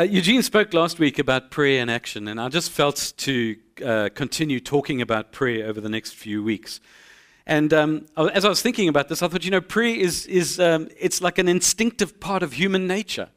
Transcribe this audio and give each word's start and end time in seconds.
Uh, 0.00 0.04
Eugene 0.04 0.40
spoke 0.40 0.72
last 0.72 0.98
week 0.98 1.18
about 1.18 1.50
prayer 1.50 1.82
and 1.82 1.90
action, 1.90 2.26
and 2.26 2.40
I 2.40 2.48
just 2.48 2.70
felt 2.70 3.12
to 3.18 3.56
uh, 3.84 4.08
continue 4.14 4.58
talking 4.58 5.02
about 5.02 5.30
prayer 5.30 5.66
over 5.66 5.78
the 5.78 5.90
next 5.90 6.14
few 6.14 6.42
weeks. 6.42 6.80
And 7.46 7.70
um, 7.74 8.06
as 8.16 8.46
I 8.46 8.48
was 8.48 8.62
thinking 8.62 8.88
about 8.88 9.10
this, 9.10 9.22
I 9.22 9.28
thought, 9.28 9.44
you 9.44 9.50
know, 9.50 9.60
prayer 9.60 9.94
is, 9.94 10.24
is 10.24 10.58
um, 10.58 10.88
it's 10.98 11.20
like 11.20 11.36
an 11.36 11.48
instinctive 11.48 12.18
part 12.18 12.42
of 12.42 12.54
human 12.54 12.86
nature. 12.86 13.28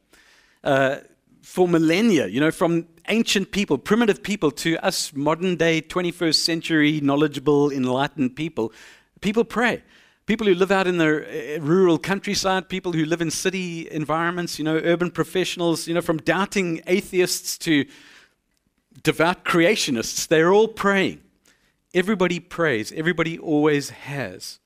Uh, 0.63 0.99
for 1.41 1.67
millennia, 1.67 2.27
you 2.27 2.39
know, 2.39 2.49
from 2.49 2.87
ancient 3.09 3.51
people, 3.51 3.77
primitive 3.77 4.23
people, 4.23 4.49
to 4.51 4.77
us 4.77 5.11
modern 5.13 5.57
day 5.57 5.81
21st 5.81 6.35
century 6.35 7.01
knowledgeable, 7.01 7.71
enlightened 7.71 8.37
people, 8.37 8.71
people 9.19 9.43
pray. 9.43 9.83
People 10.25 10.47
who 10.47 10.55
live 10.55 10.71
out 10.71 10.87
in 10.87 10.97
the 10.97 11.57
uh, 11.57 11.61
rural 11.61 11.97
countryside, 11.97 12.69
people 12.69 12.93
who 12.93 13.03
live 13.03 13.21
in 13.21 13.29
city 13.29 13.89
environments, 13.91 14.57
you 14.57 14.63
know, 14.63 14.77
urban 14.77 15.11
professionals, 15.11 15.85
you 15.87 15.93
know, 15.93 16.01
from 16.01 16.17
doubting 16.17 16.81
atheists 16.87 17.57
to 17.57 17.85
devout 19.01 19.43
creationists, 19.43 20.25
they're 20.27 20.53
all 20.53 20.69
praying. 20.69 21.21
Everybody 21.93 22.39
prays, 22.39 22.91
everybody 22.93 23.37
always 23.37 23.89
has. 23.89 24.59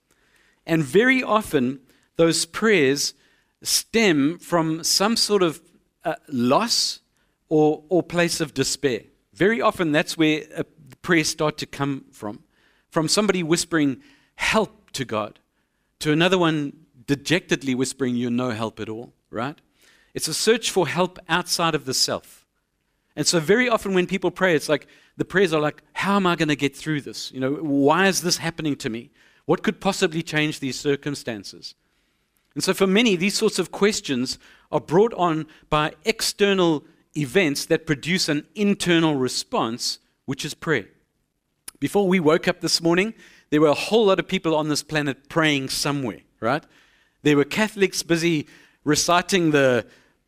And 0.66 0.84
very 0.84 1.23
often, 1.23 1.80
those 2.18 2.46
prayers 2.46 3.16
stem 3.63 4.38
from 4.38 4.84
some 4.84 5.18
sort 5.18 5.41
of 5.41 5.62
uh, 6.04 6.16
loss 6.27 6.99
or, 7.49 7.84
or 7.90 8.04
place 8.04 8.40
of 8.41 8.54
despair. 8.54 9.02
Very 9.34 9.60
often, 9.60 9.91
that's 9.91 10.18
where 10.18 10.44
uh, 10.55 10.63
prayers 11.02 11.30
start 11.30 11.58
to 11.58 11.66
come 11.66 12.05
from. 12.12 12.44
From 12.90 13.08
somebody 13.08 13.44
whispering 13.44 14.02
help 14.35 14.91
to 14.91 15.04
God, 15.04 15.40
to 16.00 16.12
another 16.12 16.38
one 16.38 16.74
dejectedly 17.06 17.76
whispering, 17.76 18.16
You're 18.16 18.32
no 18.32 18.52
help 18.52 18.80
at 18.80 18.90
all, 18.90 19.13
right? 19.30 19.60
It's 20.13 20.27
a 20.27 20.34
search 20.34 20.71
for 20.71 20.88
help 20.88 21.20
outside 21.30 21.76
of 21.76 21.85
the 21.85 21.94
self. 21.94 22.46
And 23.16 23.26
so, 23.26 23.40
very 23.40 23.68
often 23.68 23.94
when 23.94 24.08
people 24.08 24.30
pray, 24.30 24.55
it's 24.55 24.70
like 24.70 24.88
the 25.16 25.26
prayers 25.26 25.54
are 25.54 25.62
like, 25.62 25.82
How 25.94 26.16
am 26.16 26.27
I 26.27 26.36
going 26.36 26.49
to 26.49 26.55
get 26.55 26.76
through 26.76 27.02
this? 27.02 27.32
You 27.32 27.40
know, 27.40 27.54
why 27.54 28.08
is 28.08 28.21
this 28.21 28.38
happening 28.38 28.76
to 28.77 28.90
me? 28.90 29.10
What 29.46 29.63
could 29.63 29.80
possibly 29.80 30.21
change 30.21 30.60
these 30.60 30.80
circumstances? 30.80 31.74
And 32.54 32.64
so, 32.64 32.74
for 32.74 32.88
many, 32.88 33.16
these 33.16 33.38
sorts 33.38 33.60
of 33.60 33.71
questions 33.71 34.38
are 34.71 34.82
brought 34.82 35.14
on 35.14 35.48
by 35.70 35.93
external 36.05 36.84
events 37.16 37.66
that 37.66 37.88
produce 37.88 38.30
an 38.30 38.46
internal 38.55 39.16
response, 39.16 39.99
which 40.26 40.43
is 40.46 40.54
prayer. 40.54 40.88
Before 41.80 42.08
we 42.08 42.20
woke 42.20 42.48
up 42.48 42.62
this 42.62 42.82
morning, 42.82 43.14
there 43.49 43.62
were 43.62 43.67
a 43.67 43.73
whole 43.73 44.07
lot 44.07 44.20
of 44.20 44.27
people 44.27 44.55
on 44.55 44.70
this 44.70 44.84
planet 44.84 45.29
praying 45.29 45.70
somewhere, 45.70 46.20
right? 46.40 46.63
There 47.23 47.37
were 47.37 47.45
Catholics 47.45 48.03
busy 48.03 48.48
reciting 48.84 49.51
the 49.51 49.85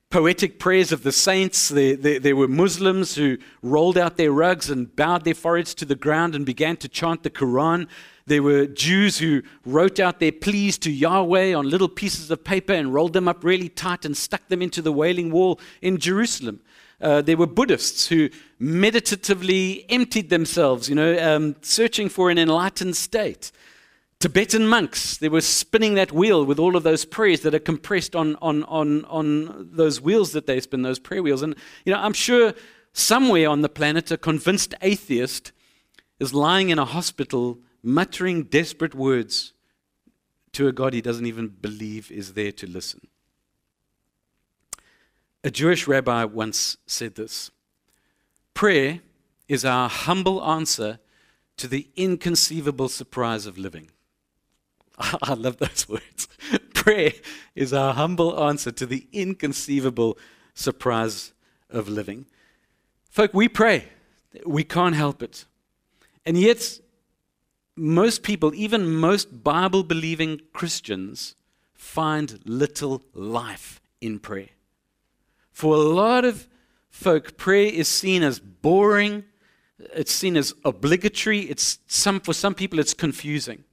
poetic 0.09 0.57
prayers 0.57 0.91
of 0.91 1.03
the 1.03 1.11
saints. 1.11 1.69
There, 1.69 1.95
there, 1.95 2.19
there, 2.19 2.35
were 2.35 2.47
Muslims 2.47 3.15
who 3.15 3.37
rolled 3.61 3.97
out 3.97 4.17
their 4.17 4.31
rugs 4.31 4.69
and 4.69 4.93
bowed 4.95 5.23
their 5.23 5.35
foreheads 5.35 5.73
to 5.75 5.85
the 5.85 5.95
ground 5.95 6.35
and 6.35 6.45
began 6.45 6.77
to 6.77 6.87
chant 6.87 7.23
the 7.23 7.29
Quran. 7.29 7.87
There 8.25 8.43
were 8.43 8.65
Jews 8.65 9.19
who 9.19 9.43
wrote 9.65 9.99
out 9.99 10.19
their 10.19 10.31
pleas 10.31 10.77
to 10.79 10.91
Yahweh 10.91 11.53
on 11.53 11.69
little 11.69 11.89
pieces 11.89 12.31
of 12.31 12.43
paper 12.43 12.73
and 12.73 12.93
rolled 12.93 13.13
them 13.13 13.27
up 13.27 13.43
really 13.43 13.69
tight 13.69 14.05
and 14.05 14.15
stuck 14.15 14.47
them 14.49 14.61
into 14.61 14.81
the 14.81 14.91
Wailing 14.91 15.31
Wall 15.31 15.59
in 15.81 15.97
Jerusalem. 15.97 16.61
Uh, 17.01 17.21
there 17.21 17.37
were 17.37 17.47
Buddhists 17.47 18.07
who 18.07 18.29
meditatively 18.59 19.85
emptied 19.89 20.29
themselves, 20.29 20.89
you 20.89 20.95
know, 20.95 21.17
um, 21.17 21.55
searching 21.61 22.09
for 22.09 22.29
an 22.29 22.37
enlightened 22.37 22.97
state. 22.97 23.51
Tibetan 24.19 24.67
monks, 24.67 25.15
they 25.15 25.29
were 25.29 25.39
spinning 25.39 25.93
that 25.93 26.11
wheel 26.11 26.43
with 26.43 26.59
all 26.59 26.75
of 26.75 26.83
those 26.83 27.05
prayers 27.05 27.39
that 27.41 27.55
are 27.55 27.59
compressed 27.59 28.17
on, 28.17 28.35
on, 28.41 28.65
on, 28.65 29.05
on 29.05 29.69
those 29.71 30.01
wheels 30.01 30.33
that 30.33 30.45
they 30.45 30.59
spin, 30.59 30.81
those 30.81 30.99
prayer 30.99 31.23
wheels. 31.23 31.41
And, 31.41 31.55
you 31.85 31.93
know, 31.93 31.99
I'm 31.99 32.11
sure 32.11 32.53
somewhere 32.91 33.47
on 33.47 33.61
the 33.61 33.69
planet 33.69 34.11
a 34.11 34.17
convinced 34.17 34.73
atheist 34.81 35.53
is 36.19 36.33
lying 36.33 36.69
in 36.69 36.79
a 36.79 36.85
hospital 36.85 37.59
muttering 37.81 38.43
desperate 38.43 38.93
words 38.93 39.53
to 40.51 40.67
a 40.67 40.73
God 40.73 40.93
he 40.93 41.01
doesn't 41.01 41.25
even 41.25 41.47
believe 41.47 42.11
is 42.11 42.33
there 42.33 42.51
to 42.51 42.67
listen. 42.67 43.07
A 45.43 45.49
Jewish 45.49 45.87
rabbi 45.87 46.25
once 46.25 46.77
said 46.85 47.15
this 47.15 47.51
Prayer 48.53 49.01
is 49.47 49.63
our 49.63 49.87
humble 49.87 50.43
answer 50.43 50.99
to 51.57 51.67
the 51.67 51.87
inconceivable 51.95 52.89
surprise 52.89 53.45
of 53.45 53.57
living. 53.57 53.89
I 54.97 55.33
love 55.33 55.57
those 55.57 55.87
words. 55.87 56.27
Prayer 56.73 57.13
is 57.55 57.73
our 57.73 57.93
humble 57.93 58.41
answer 58.43 58.71
to 58.71 58.85
the 58.85 59.07
inconceivable 59.13 60.17
surprise 60.53 61.31
of 61.69 61.87
living. 61.87 62.25
Folk, 63.09 63.33
we 63.33 63.47
pray. 63.47 63.85
We 64.45 64.63
can't 64.63 64.95
help 64.95 65.23
it. 65.23 65.45
And 66.25 66.37
yet, 66.37 66.79
most 67.75 68.23
people, 68.23 68.53
even 68.53 68.93
most 68.93 69.43
Bible 69.43 69.83
believing 69.83 70.41
Christians, 70.53 71.35
find 71.73 72.39
little 72.45 73.03
life 73.13 73.81
in 74.01 74.19
prayer. 74.19 74.49
For 75.59 75.75
a 75.75 75.79
lot 75.79 76.23
of 76.23 76.47
folk, 76.89 77.35
prayer 77.35 77.69
is 77.69 77.89
seen 77.89 78.23
as 78.23 78.39
boring, 78.39 79.25
it's 79.93 80.13
seen 80.13 80.37
as 80.37 80.53
obligatory, 80.63 81.41
it's 81.41 81.79
some, 81.85 82.21
for 82.21 82.31
some 82.31 82.55
people, 82.55 82.79
it's 82.79 82.93
confusing. 82.93 83.65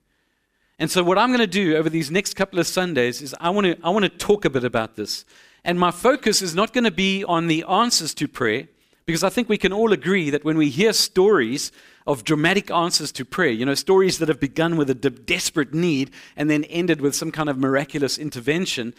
And 0.80 0.91
so, 0.91 1.04
what 1.04 1.16
I'm 1.16 1.28
going 1.28 1.38
to 1.38 1.47
do 1.47 1.76
over 1.76 1.88
these 1.88 2.10
next 2.10 2.34
couple 2.34 2.58
of 2.58 2.66
Sundays 2.66 3.22
is 3.22 3.36
I 3.38 3.50
want 3.50 3.69
to, 3.69 3.78
I 3.84 3.91
want 3.91 4.02
to 4.02 4.08
talk 4.08 4.44
a 4.44 4.50
bit 4.50 4.64
about 4.64 4.97
this. 4.97 5.24
And 5.62 5.78
my 5.78 5.92
focus 5.92 6.42
is 6.42 6.56
not 6.56 6.72
going 6.72 6.82
to 6.82 6.91
be 6.91 7.22
on 7.22 7.47
the 7.47 7.62
answers 7.69 8.14
to 8.14 8.26
prayer, 8.26 8.66
because 9.04 9.22
I 9.22 9.28
think 9.28 9.48
we 9.48 9.56
can 9.56 9.72
all 9.72 9.92
agree 9.92 10.28
that 10.30 10.44
when 10.44 10.58
we 10.58 10.70
hear 10.70 10.92
stories 10.92 11.70
of 12.04 12.24
dramatic 12.24 12.68
answers 12.68 13.12
to 13.12 13.24
prayer, 13.24 13.53
you 13.53 13.64
know, 13.64 13.76
stories 13.76 14.18
that 14.18 14.28
have 14.28 14.41
begun 14.41 14.76
with 14.76 14.91
a 14.91 14.94
de- 14.94 15.10
desperate 15.10 15.72
need 15.72 16.10
and 16.36 16.50
then 16.50 16.64
ended 16.64 17.00
with 17.00 17.14
some 17.14 17.30
kind 17.30 17.48
of 17.48 17.56
miraculous 17.56 18.18
intervention, 18.18 18.92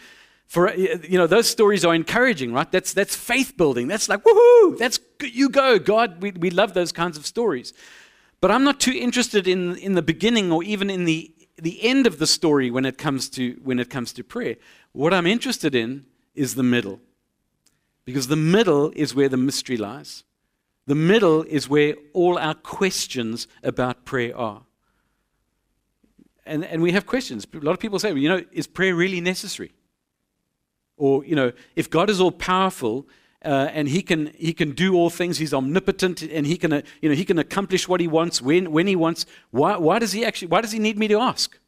for 0.48 0.70
uh, 0.70 0.72
you 0.74 1.18
know 1.18 1.26
those 1.26 1.48
stories 1.48 1.84
are 1.84 1.94
encouraging 1.94 2.52
right? 2.52 2.70
That's 2.72 2.92
that's 2.94 3.14
faith 3.14 3.56
building. 3.56 3.86
That's 3.86 4.08
like 4.08 4.24
woohoo! 4.24 4.78
That's 4.78 4.98
you 5.22 5.50
go. 5.50 5.78
God 5.78 6.20
we, 6.22 6.32
we 6.32 6.50
love 6.50 6.74
those 6.74 6.90
kinds 6.90 7.16
of 7.16 7.26
stories. 7.26 7.72
But 8.40 8.50
i'm 8.50 8.64
not 8.64 8.80
too 8.80 8.92
interested 8.92 9.46
in 9.46 9.76
in 9.76 9.94
the 9.94 10.02
beginning 10.02 10.50
or 10.50 10.62
even 10.64 10.90
in 10.90 11.04
the 11.04 11.32
the 11.56 11.82
end 11.84 12.06
of 12.06 12.18
the 12.18 12.26
story 12.26 12.70
when 12.70 12.86
it 12.86 12.96
comes 12.96 13.28
to 13.30 13.60
when 13.62 13.78
it 13.78 13.90
comes 13.90 14.12
to 14.14 14.24
prayer. 14.24 14.56
What 14.92 15.12
i'm 15.12 15.26
interested 15.26 15.74
in 15.74 16.06
is 16.34 16.54
the 16.54 16.62
middle. 16.62 17.00
Because 18.06 18.28
the 18.28 18.36
middle 18.36 18.90
is 18.96 19.14
where 19.14 19.28
the 19.28 19.36
mystery 19.36 19.76
lies. 19.76 20.24
The 20.86 20.94
middle 20.94 21.42
is 21.42 21.68
where 21.68 21.94
all 22.14 22.38
our 22.38 22.54
questions 22.54 23.46
about 23.62 24.06
prayer 24.06 24.34
are. 24.34 24.62
And, 26.46 26.64
and 26.64 26.80
we 26.80 26.92
have 26.92 27.04
questions. 27.04 27.46
A 27.52 27.58
lot 27.58 27.72
of 27.72 27.80
people 27.80 27.98
say 27.98 28.12
well, 28.12 28.22
you 28.22 28.30
know 28.30 28.42
is 28.50 28.66
prayer 28.66 28.94
really 28.94 29.20
necessary 29.20 29.72
or, 30.98 31.24
you 31.24 31.34
know, 31.34 31.52
if 31.76 31.88
God 31.88 32.10
is 32.10 32.20
all 32.20 32.32
powerful 32.32 33.08
uh, 33.44 33.70
and 33.72 33.88
he 33.88 34.02
can, 34.02 34.32
he 34.36 34.52
can 34.52 34.72
do 34.72 34.94
all 34.94 35.10
things, 35.10 35.38
he's 35.38 35.54
omnipotent 35.54 36.22
and 36.22 36.46
he 36.46 36.56
can, 36.56 36.72
uh, 36.72 36.82
you 37.00 37.08
know, 37.08 37.14
he 37.14 37.24
can 37.24 37.38
accomplish 37.38 37.88
what 37.88 38.00
he 38.00 38.08
wants 38.08 38.42
when, 38.42 38.72
when 38.72 38.86
he 38.86 38.96
wants, 38.96 39.26
why, 39.50 39.76
why 39.76 39.98
does 39.98 40.12
he 40.12 40.24
actually, 40.24 40.48
why 40.48 40.60
does 40.60 40.72
he 40.72 40.78
need 40.78 40.98
me 40.98 41.08
to 41.08 41.18
ask? 41.18 41.58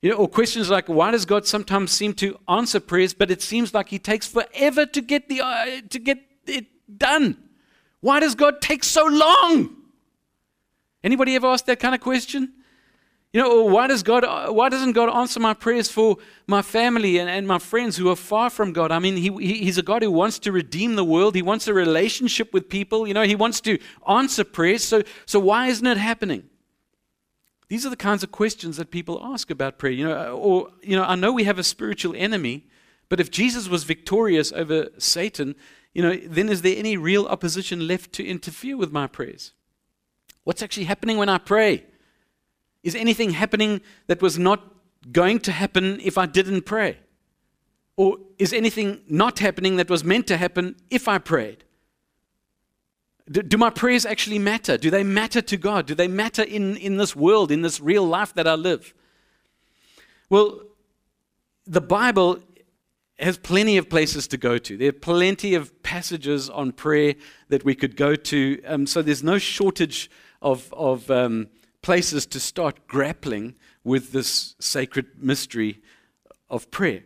You 0.00 0.10
know, 0.10 0.16
or 0.16 0.28
questions 0.28 0.68
like, 0.68 0.88
why 0.88 1.12
does 1.12 1.24
God 1.24 1.46
sometimes 1.46 1.92
seem 1.92 2.14
to 2.14 2.38
answer 2.48 2.80
prayers, 2.80 3.14
but 3.14 3.30
it 3.30 3.40
seems 3.40 3.72
like 3.72 3.88
he 3.88 4.00
takes 4.00 4.26
forever 4.26 4.84
to 4.86 5.00
get, 5.00 5.28
the, 5.28 5.42
uh, 5.42 5.82
to 5.90 5.98
get 5.98 6.18
it 6.46 6.66
done? 6.98 7.36
Why 8.00 8.18
does 8.18 8.34
God 8.34 8.60
take 8.60 8.82
so 8.82 9.06
long? 9.06 9.76
Anybody 11.04 11.36
ever 11.36 11.46
asked 11.46 11.66
that 11.66 11.78
kind 11.78 11.94
of 11.94 12.00
question? 12.00 12.52
You 13.32 13.40
know, 13.40 13.50
oh, 13.50 13.64
why, 13.64 13.86
does 13.86 14.02
God, 14.02 14.24
uh, 14.24 14.50
why 14.50 14.68
doesn't 14.68 14.92
God 14.92 15.08
answer 15.08 15.40
my 15.40 15.54
prayers 15.54 15.88
for 15.88 16.18
my 16.46 16.60
family 16.60 17.18
and, 17.18 17.30
and 17.30 17.48
my 17.48 17.58
friends 17.58 17.96
who 17.96 18.10
are 18.10 18.16
far 18.16 18.50
from 18.50 18.74
God? 18.74 18.92
I 18.92 18.98
mean, 18.98 19.16
he, 19.16 19.30
He's 19.56 19.78
a 19.78 19.82
God 19.82 20.02
who 20.02 20.10
wants 20.10 20.38
to 20.40 20.52
redeem 20.52 20.96
the 20.96 21.04
world. 21.04 21.34
He 21.34 21.40
wants 21.40 21.66
a 21.66 21.72
relationship 21.72 22.52
with 22.52 22.68
people. 22.68 23.08
You 23.08 23.14
know, 23.14 23.22
He 23.22 23.34
wants 23.34 23.62
to 23.62 23.78
answer 24.06 24.44
prayers. 24.44 24.84
So, 24.84 25.02
so 25.24 25.40
why 25.40 25.68
isn't 25.68 25.86
it 25.86 25.96
happening? 25.96 26.50
These 27.68 27.86
are 27.86 27.90
the 27.90 27.96
kinds 27.96 28.22
of 28.22 28.30
questions 28.30 28.76
that 28.76 28.90
people 28.90 29.18
ask 29.24 29.50
about 29.50 29.78
prayer. 29.78 29.92
You 29.92 30.08
know, 30.08 30.14
uh, 30.14 30.32
or, 30.32 30.68
you 30.82 30.94
know, 30.94 31.04
I 31.04 31.14
know 31.14 31.32
we 31.32 31.44
have 31.44 31.58
a 31.58 31.64
spiritual 31.64 32.14
enemy, 32.14 32.66
but 33.08 33.18
if 33.18 33.30
Jesus 33.30 33.66
was 33.66 33.84
victorious 33.84 34.52
over 34.52 34.88
Satan, 34.98 35.54
you 35.94 36.02
know, 36.02 36.18
then 36.26 36.50
is 36.50 36.60
there 36.60 36.76
any 36.76 36.98
real 36.98 37.24
opposition 37.24 37.86
left 37.86 38.12
to 38.12 38.26
interfere 38.26 38.76
with 38.76 38.92
my 38.92 39.06
prayers? 39.06 39.54
What's 40.44 40.60
actually 40.60 40.84
happening 40.84 41.16
when 41.16 41.30
I 41.30 41.38
pray? 41.38 41.86
Is 42.82 42.94
anything 42.94 43.30
happening 43.30 43.80
that 44.06 44.20
was 44.20 44.38
not 44.38 44.60
going 45.10 45.40
to 45.40 45.52
happen 45.52 46.00
if 46.02 46.18
I 46.18 46.26
didn't 46.26 46.62
pray? 46.62 46.98
Or 47.96 48.18
is 48.38 48.52
anything 48.52 49.00
not 49.08 49.38
happening 49.38 49.76
that 49.76 49.90
was 49.90 50.02
meant 50.02 50.26
to 50.28 50.36
happen 50.36 50.76
if 50.90 51.08
I 51.08 51.18
prayed? 51.18 51.64
Do, 53.30 53.42
do, 53.42 53.56
my 53.56 53.70
prayers 53.70 54.04
actually 54.04 54.38
matter? 54.38 54.76
Do 54.76 54.90
they 54.90 55.04
matter 55.04 55.40
to 55.42 55.56
God? 55.56 55.86
Do 55.86 55.94
they 55.94 56.08
matter 56.08 56.42
in, 56.42 56.76
in 56.76 56.96
this 56.96 57.14
world, 57.14 57.52
in 57.52 57.62
this 57.62 57.80
real 57.80 58.04
life 58.04 58.34
that 58.34 58.48
I 58.48 58.54
live? 58.54 58.94
Well, 60.28 60.62
the 61.66 61.80
Bible 61.80 62.40
has 63.18 63.38
plenty 63.38 63.76
of 63.76 63.88
places 63.88 64.26
to 64.28 64.36
go 64.36 64.58
to. 64.58 64.76
There 64.76 64.88
are 64.88 64.92
plenty 64.92 65.54
of 65.54 65.82
passages 65.82 66.50
on 66.50 66.72
prayer 66.72 67.14
that 67.48 67.64
we 67.64 67.74
could 67.74 67.96
go 67.96 68.16
to. 68.16 68.60
Um, 68.66 68.86
so 68.86 69.02
there's 69.02 69.22
no 69.22 69.38
shortage 69.38 70.10
of, 70.40 70.72
of 70.72 71.08
um, 71.10 71.48
places 71.82 72.26
to 72.26 72.40
start 72.40 72.86
grappling 72.86 73.56
with 73.84 74.12
this 74.12 74.54
sacred 74.58 75.06
mystery 75.18 75.80
of 76.48 76.70
prayer. 76.70 77.02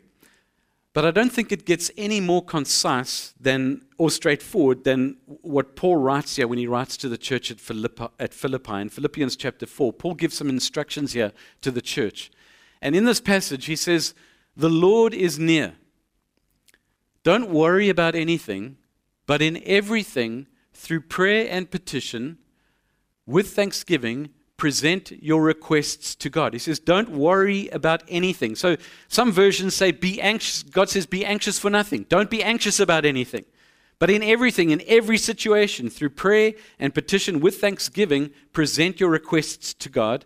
But 0.92 1.04
I 1.04 1.10
don't 1.10 1.30
think 1.30 1.52
it 1.52 1.66
gets 1.66 1.90
any 1.98 2.20
more 2.20 2.42
concise 2.42 3.34
than 3.38 3.82
or 3.98 4.10
straightforward 4.10 4.84
than 4.84 5.18
what 5.26 5.76
Paul 5.76 5.96
writes 5.96 6.36
here 6.36 6.48
when 6.48 6.58
he 6.58 6.66
writes 6.66 6.96
to 6.98 7.08
the 7.10 7.18
church 7.18 7.50
at 7.50 7.60
Philippi, 7.60 8.06
at 8.18 8.32
Philippi. 8.32 8.80
In 8.80 8.88
Philippians 8.88 9.36
chapter 9.36 9.66
4, 9.66 9.92
Paul 9.92 10.14
gives 10.14 10.36
some 10.36 10.48
instructions 10.48 11.12
here 11.12 11.32
to 11.60 11.70
the 11.70 11.82
church. 11.82 12.30
And 12.80 12.96
in 12.96 13.04
this 13.04 13.20
passage, 13.20 13.66
he 13.66 13.76
says, 13.76 14.14
The 14.56 14.70
Lord 14.70 15.12
is 15.12 15.38
near. 15.38 15.74
Don't 17.22 17.50
worry 17.50 17.90
about 17.90 18.14
anything, 18.14 18.78
but 19.26 19.42
in 19.42 19.62
everything, 19.66 20.46
through 20.72 21.02
prayer 21.02 21.46
and 21.50 21.70
petition, 21.70 22.38
with 23.26 23.48
thanksgiving, 23.48 24.30
present 24.56 25.10
your 25.22 25.42
requests 25.42 26.14
to 26.14 26.30
God. 26.30 26.52
He 26.52 26.58
says, 26.58 26.78
don't 26.78 27.10
worry 27.10 27.68
about 27.68 28.02
anything. 28.08 28.56
So 28.56 28.76
some 29.08 29.30
versions 29.30 29.74
say, 29.74 29.92
be 29.92 30.20
anxious. 30.20 30.62
God 30.62 30.88
says, 30.88 31.06
be 31.06 31.24
anxious 31.24 31.58
for 31.58 31.70
nothing. 31.70 32.06
Don't 32.08 32.30
be 32.30 32.42
anxious 32.42 32.80
about 32.80 33.04
anything. 33.04 33.44
But 33.98 34.10
in 34.10 34.22
everything, 34.22 34.70
in 34.70 34.82
every 34.86 35.18
situation, 35.18 35.88
through 35.88 36.10
prayer 36.10 36.52
and 36.78 36.94
petition 36.94 37.40
with 37.40 37.60
thanksgiving, 37.60 38.30
present 38.52 39.00
your 39.00 39.10
requests 39.10 39.74
to 39.74 39.88
God. 39.88 40.24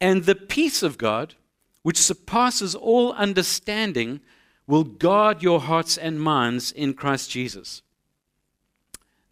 And 0.00 0.24
the 0.24 0.34
peace 0.34 0.82
of 0.82 0.98
God, 0.98 1.34
which 1.82 1.98
surpasses 1.98 2.74
all 2.74 3.12
understanding, 3.12 4.20
will 4.66 4.84
guard 4.84 5.42
your 5.42 5.60
hearts 5.60 5.96
and 5.96 6.20
minds 6.20 6.70
in 6.70 6.94
Christ 6.94 7.30
Jesus. 7.30 7.82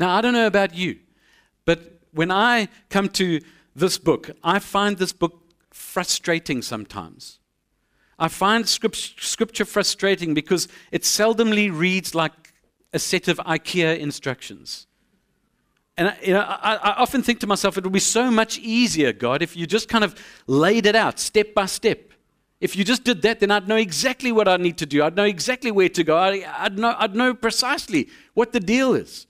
Now, 0.00 0.16
I 0.16 0.20
don't 0.20 0.32
know 0.32 0.46
about 0.46 0.74
you, 0.74 0.98
but 1.64 2.00
when 2.12 2.30
I 2.30 2.68
come 2.88 3.08
to 3.10 3.40
this 3.76 3.98
book, 3.98 4.30
I 4.42 4.58
find 4.58 4.96
this 4.96 5.12
book 5.12 5.42
frustrating 5.70 6.62
sometimes. 6.62 7.38
I 8.18 8.28
find 8.28 8.66
scripture 8.66 9.64
frustrating 9.66 10.32
because 10.32 10.68
it 10.90 11.02
seldomly 11.02 11.70
reads 11.72 12.14
like 12.14 12.54
a 12.94 12.98
set 12.98 13.28
of 13.28 13.36
IKEA 13.38 13.98
instructions. 13.98 14.86
And 15.98 16.14
you 16.22 16.32
know, 16.32 16.40
I, 16.40 16.76
I, 16.76 16.92
often 17.02 17.22
think 17.22 17.40
to 17.40 17.46
myself, 17.46 17.76
it 17.76 17.84
would 17.84 17.92
be 17.92 18.00
so 18.00 18.30
much 18.30 18.58
easier, 18.58 19.12
God, 19.12 19.42
if 19.42 19.56
you 19.56 19.66
just 19.66 19.88
kind 19.88 20.04
of 20.04 20.14
laid 20.46 20.86
it 20.86 20.94
out 20.94 21.18
step 21.18 21.54
by 21.54 21.66
step. 21.66 22.12
If 22.60 22.74
you 22.76 22.84
just 22.84 23.04
did 23.04 23.22
that, 23.22 23.40
then 23.40 23.50
I'd 23.50 23.68
know 23.68 23.76
exactly 23.76 24.32
what 24.32 24.48
I 24.48 24.56
need 24.56 24.78
to 24.78 24.86
do. 24.86 25.02
I'd 25.02 25.16
know 25.16 25.24
exactly 25.24 25.70
where 25.70 25.90
to 25.90 26.04
go. 26.04 26.16
I'd 26.16 26.78
know, 26.78 26.94
I'd 26.98 27.14
know 27.14 27.34
precisely 27.34 28.08
what 28.32 28.52
the 28.52 28.60
deal 28.60 28.94
is. 28.94 29.26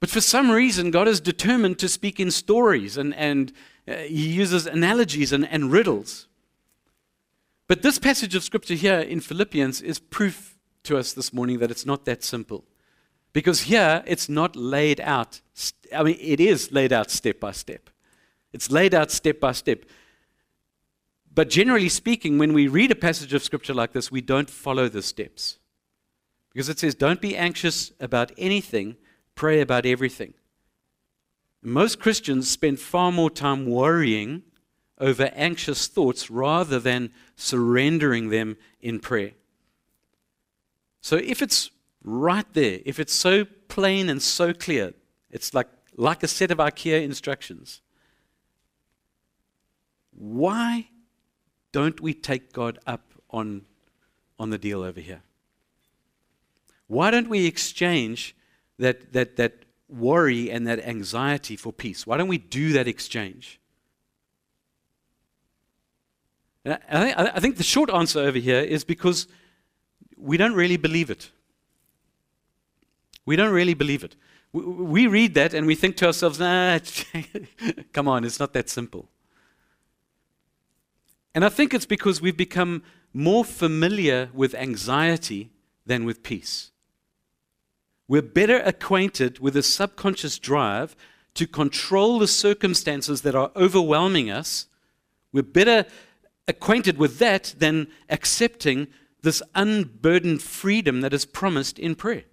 But 0.00 0.10
for 0.10 0.20
some 0.20 0.50
reason, 0.50 0.90
God 0.90 1.08
is 1.08 1.20
determined 1.20 1.78
to 1.80 1.88
speak 1.88 2.20
in 2.20 2.30
stories 2.30 2.96
and, 2.96 3.14
and 3.14 3.52
uh, 3.86 3.96
he 3.96 4.28
uses 4.28 4.66
analogies 4.66 5.32
and, 5.32 5.46
and 5.48 5.72
riddles. 5.72 6.28
But 7.66 7.82
this 7.82 7.98
passage 7.98 8.34
of 8.34 8.44
scripture 8.44 8.74
here 8.74 9.00
in 9.00 9.20
Philippians 9.20 9.82
is 9.82 9.98
proof 9.98 10.56
to 10.84 10.96
us 10.96 11.12
this 11.12 11.32
morning 11.32 11.58
that 11.58 11.70
it's 11.70 11.84
not 11.84 12.04
that 12.04 12.22
simple. 12.22 12.64
Because 13.32 13.62
here 13.62 14.02
it's 14.06 14.28
not 14.28 14.56
laid 14.56 15.00
out. 15.00 15.40
I 15.94 16.02
mean, 16.02 16.18
it 16.20 16.40
is 16.40 16.72
laid 16.72 16.92
out 16.92 17.10
step 17.10 17.40
by 17.40 17.52
step. 17.52 17.90
It's 18.52 18.70
laid 18.70 18.94
out 18.94 19.10
step 19.10 19.40
by 19.40 19.52
step. 19.52 19.84
But 21.34 21.50
generally 21.50 21.88
speaking, 21.88 22.38
when 22.38 22.52
we 22.52 22.68
read 22.68 22.90
a 22.90 22.96
passage 22.96 23.34
of 23.34 23.42
scripture 23.42 23.74
like 23.74 23.92
this, 23.92 24.10
we 24.10 24.20
don't 24.20 24.48
follow 24.48 24.88
the 24.88 25.02
steps. 25.02 25.58
Because 26.52 26.68
it 26.68 26.78
says, 26.78 26.94
don't 26.94 27.20
be 27.20 27.36
anxious 27.36 27.92
about 28.00 28.32
anything, 28.38 28.96
pray 29.38 29.60
about 29.60 29.86
everything. 29.86 30.34
Most 31.62 32.00
Christians 32.00 32.50
spend 32.50 32.80
far 32.80 33.12
more 33.12 33.30
time 33.30 33.66
worrying 33.66 34.42
over 34.98 35.30
anxious 35.32 35.86
thoughts 35.86 36.28
rather 36.28 36.80
than 36.80 37.12
surrendering 37.36 38.30
them 38.30 38.56
in 38.80 38.98
prayer. 38.98 39.30
So 41.00 41.16
if 41.16 41.40
it's 41.40 41.70
right 42.02 42.52
there, 42.52 42.80
if 42.84 42.98
it's 42.98 43.14
so 43.14 43.44
plain 43.68 44.08
and 44.08 44.20
so 44.20 44.52
clear, 44.52 44.92
it's 45.30 45.54
like, 45.54 45.68
like 45.96 46.24
a 46.24 46.28
set 46.28 46.50
of 46.50 46.58
IKEA 46.58 47.04
instructions. 47.04 47.80
Why 50.10 50.88
don't 51.70 52.00
we 52.00 52.12
take 52.12 52.52
God 52.52 52.80
up 52.88 53.12
on, 53.30 53.62
on 54.36 54.50
the 54.50 54.58
deal 54.58 54.82
over 54.82 55.00
here? 55.00 55.22
Why 56.88 57.12
don't 57.12 57.28
we 57.28 57.46
exchange 57.46 58.34
that, 58.78 59.12
that, 59.12 59.36
that 59.36 59.64
worry 59.88 60.50
and 60.50 60.66
that 60.66 60.86
anxiety 60.86 61.56
for 61.56 61.72
peace? 61.72 62.06
Why 62.06 62.16
don't 62.16 62.28
we 62.28 62.38
do 62.38 62.72
that 62.72 62.88
exchange? 62.88 63.60
I, 66.64 67.40
think 67.40 67.56
the 67.56 67.62
short 67.62 67.90
answer 67.90 68.20
over 68.20 68.38
here 68.38 68.60
is 68.60 68.84
because 68.84 69.26
we 70.16 70.36
don't 70.36 70.54
really 70.54 70.76
believe 70.76 71.10
it. 71.10 71.30
We 73.24 73.36
don't 73.36 73.52
really 73.52 73.74
believe 73.74 74.04
it. 74.04 74.16
We, 74.52 74.62
we 74.64 75.06
read 75.06 75.34
that 75.34 75.54
and 75.54 75.66
we 75.66 75.74
think 75.74 75.96
to 75.98 76.06
ourselves, 76.06 76.38
nah, 76.38 76.78
come 77.92 78.08
on, 78.08 78.24
it's 78.24 78.40
not 78.40 78.52
that 78.52 78.68
simple. 78.68 79.08
And 81.34 81.44
I 81.44 81.48
think 81.48 81.72
it's 81.72 81.86
because 81.86 82.20
we've 82.20 82.36
become 82.36 82.82
more 83.12 83.44
familiar 83.44 84.30
with 84.32 84.54
anxiety 84.54 85.50
than 85.86 86.04
with 86.04 86.22
peace. 86.22 86.70
We're 88.08 88.22
better 88.22 88.58
acquainted 88.58 89.38
with 89.38 89.54
a 89.56 89.62
subconscious 89.62 90.38
drive 90.38 90.96
to 91.34 91.46
control 91.46 92.18
the 92.18 92.26
circumstances 92.26 93.22
that 93.22 93.34
are 93.34 93.52
overwhelming 93.54 94.30
us. 94.30 94.66
We're 95.32 95.42
better 95.42 95.84
acquainted 96.48 96.96
with 96.96 97.18
that 97.18 97.54
than 97.58 97.88
accepting 98.08 98.88
this 99.22 99.42
unburdened 99.54 100.42
freedom 100.42 101.02
that 101.02 101.12
is 101.12 101.26
promised 101.26 101.78
in 101.78 101.94
prayer. 101.94 102.24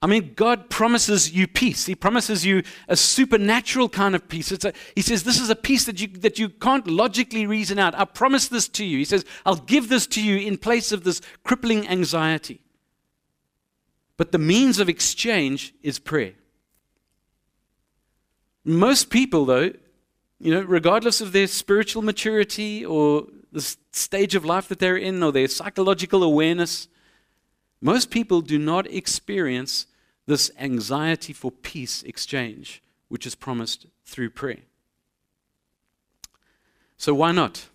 I 0.00 0.06
mean, 0.06 0.32
God 0.34 0.70
promises 0.70 1.32
you 1.32 1.48
peace. 1.48 1.86
He 1.86 1.96
promises 1.96 2.46
you 2.46 2.62
a 2.86 2.96
supernatural 2.96 3.88
kind 3.88 4.14
of 4.14 4.28
peace. 4.28 4.52
A, 4.52 4.72
he 4.94 5.02
says, 5.02 5.24
This 5.24 5.40
is 5.40 5.50
a 5.50 5.56
peace 5.56 5.86
that 5.86 6.00
you, 6.00 6.06
that 6.18 6.38
you 6.38 6.48
can't 6.48 6.86
logically 6.86 7.46
reason 7.46 7.80
out. 7.80 7.96
I 7.96 8.04
promise 8.04 8.46
this 8.46 8.68
to 8.68 8.84
you. 8.84 8.98
He 8.98 9.04
says, 9.04 9.24
I'll 9.44 9.56
give 9.56 9.88
this 9.88 10.06
to 10.08 10.22
you 10.22 10.36
in 10.36 10.56
place 10.56 10.92
of 10.92 11.02
this 11.02 11.20
crippling 11.42 11.88
anxiety. 11.88 12.60
But 14.18 14.32
the 14.32 14.38
means 14.38 14.80
of 14.80 14.88
exchange 14.88 15.72
is 15.82 15.98
prayer. 15.98 16.34
Most 18.64 19.08
people, 19.08 19.46
though, 19.46 19.72
you 20.40 20.52
know, 20.52 20.60
regardless 20.60 21.22
of 21.22 21.32
their 21.32 21.46
spiritual 21.46 22.02
maturity 22.02 22.84
or 22.84 23.26
the 23.52 23.76
stage 23.92 24.34
of 24.34 24.44
life 24.44 24.68
that 24.68 24.80
they're 24.80 24.96
in 24.96 25.22
or 25.22 25.32
their 25.32 25.48
psychological 25.48 26.22
awareness, 26.22 26.88
most 27.80 28.10
people 28.10 28.40
do 28.40 28.58
not 28.58 28.86
experience 28.88 29.86
this 30.26 30.50
anxiety 30.58 31.32
for 31.32 31.50
peace 31.50 32.02
exchange, 32.02 32.82
which 33.08 33.24
is 33.24 33.36
promised 33.36 33.86
through 34.04 34.30
prayer. 34.30 34.62
So, 36.96 37.14
why 37.14 37.30
not? 37.30 37.68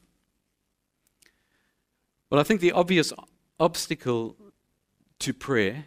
Well, 2.29 2.41
I 2.41 2.43
think 2.43 2.59
the 2.59 2.73
obvious 2.73 3.13
obstacle 3.59 4.35
to 5.19 5.33
prayer 5.33 5.85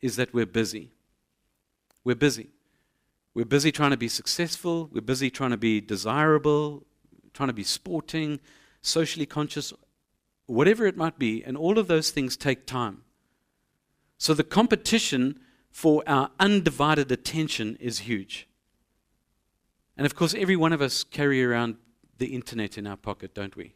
is 0.00 0.16
that 0.16 0.32
we're 0.32 0.46
busy. 0.46 0.92
We're 2.04 2.16
busy. 2.16 2.50
We're 3.34 3.44
busy 3.44 3.70
trying 3.72 3.90
to 3.90 3.96
be 3.96 4.08
successful. 4.08 4.88
We're 4.92 5.00
busy 5.00 5.30
trying 5.30 5.50
to 5.50 5.56
be 5.56 5.80
desirable, 5.80 6.84
trying 7.34 7.48
to 7.48 7.52
be 7.52 7.64
sporting, 7.64 8.40
socially 8.82 9.26
conscious, 9.26 9.72
whatever 10.46 10.86
it 10.86 10.96
might 10.96 11.18
be. 11.18 11.42
And 11.44 11.56
all 11.56 11.78
of 11.78 11.88
those 11.88 12.10
things 12.10 12.36
take 12.36 12.66
time. 12.66 13.02
So 14.18 14.34
the 14.34 14.44
competition 14.44 15.38
for 15.70 16.02
our 16.06 16.30
undivided 16.40 17.12
attention 17.12 17.76
is 17.80 18.00
huge. 18.00 18.48
And 19.96 20.06
of 20.06 20.14
course, 20.14 20.34
every 20.34 20.56
one 20.56 20.72
of 20.72 20.80
us 20.80 21.04
carry 21.04 21.44
around 21.44 21.76
the 22.18 22.26
internet 22.26 22.78
in 22.78 22.86
our 22.86 22.96
pocket, 22.96 23.34
don't 23.34 23.56
we? 23.56 23.74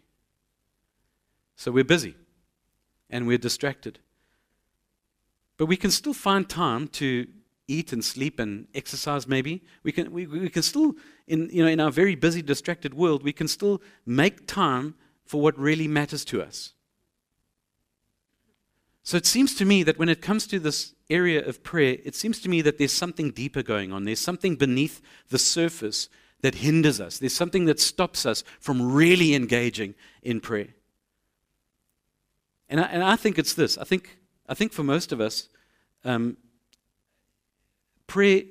So 1.56 1.70
we're 1.70 1.84
busy 1.84 2.16
and 3.08 3.26
we're 3.26 3.38
distracted. 3.38 4.00
But 5.56 5.66
we 5.66 5.76
can 5.76 5.90
still 5.90 6.14
find 6.14 6.48
time 6.48 6.88
to 6.88 7.26
eat 7.68 7.92
and 7.92 8.04
sleep 8.04 8.38
and 8.38 8.66
exercise 8.74 9.26
maybe. 9.26 9.62
We 9.82 9.92
can, 9.92 10.12
we, 10.12 10.26
we 10.26 10.48
can 10.48 10.62
still, 10.62 10.94
in, 11.26 11.48
you 11.50 11.62
know, 11.62 11.68
in 11.68 11.80
our 11.80 11.90
very 11.90 12.14
busy, 12.14 12.42
distracted 12.42 12.94
world, 12.94 13.22
we 13.22 13.32
can 13.32 13.48
still 13.48 13.80
make 14.04 14.46
time 14.46 14.94
for 15.24 15.40
what 15.40 15.58
really 15.58 15.88
matters 15.88 16.24
to 16.26 16.42
us. 16.42 16.72
So 19.04 19.16
it 19.16 19.26
seems 19.26 19.54
to 19.56 19.64
me 19.64 19.82
that 19.82 19.98
when 19.98 20.08
it 20.08 20.22
comes 20.22 20.46
to 20.48 20.60
this 20.60 20.94
area 21.10 21.44
of 21.44 21.62
prayer, 21.62 21.96
it 22.04 22.14
seems 22.14 22.40
to 22.40 22.48
me 22.48 22.62
that 22.62 22.78
there's 22.78 22.92
something 22.92 23.30
deeper 23.30 23.62
going 23.62 23.92
on. 23.92 24.04
There's 24.04 24.20
something 24.20 24.56
beneath 24.56 25.00
the 25.28 25.38
surface 25.38 26.08
that 26.42 26.56
hinders 26.56 27.00
us. 27.00 27.18
There's 27.18 27.34
something 27.34 27.64
that 27.64 27.80
stops 27.80 28.26
us 28.26 28.44
from 28.60 28.92
really 28.92 29.34
engaging 29.34 29.94
in 30.22 30.40
prayer. 30.40 30.68
And 32.68 32.80
I, 32.80 32.84
and 32.84 33.02
I 33.02 33.16
think 33.16 33.38
it's 33.38 33.54
this. 33.54 33.76
I 33.76 33.84
think, 33.84 34.18
I 34.48 34.54
think 34.54 34.72
for 34.72 34.82
most 34.82 35.12
of 35.12 35.20
us, 35.20 35.48
um, 36.04 36.36
prayer, 38.06 38.42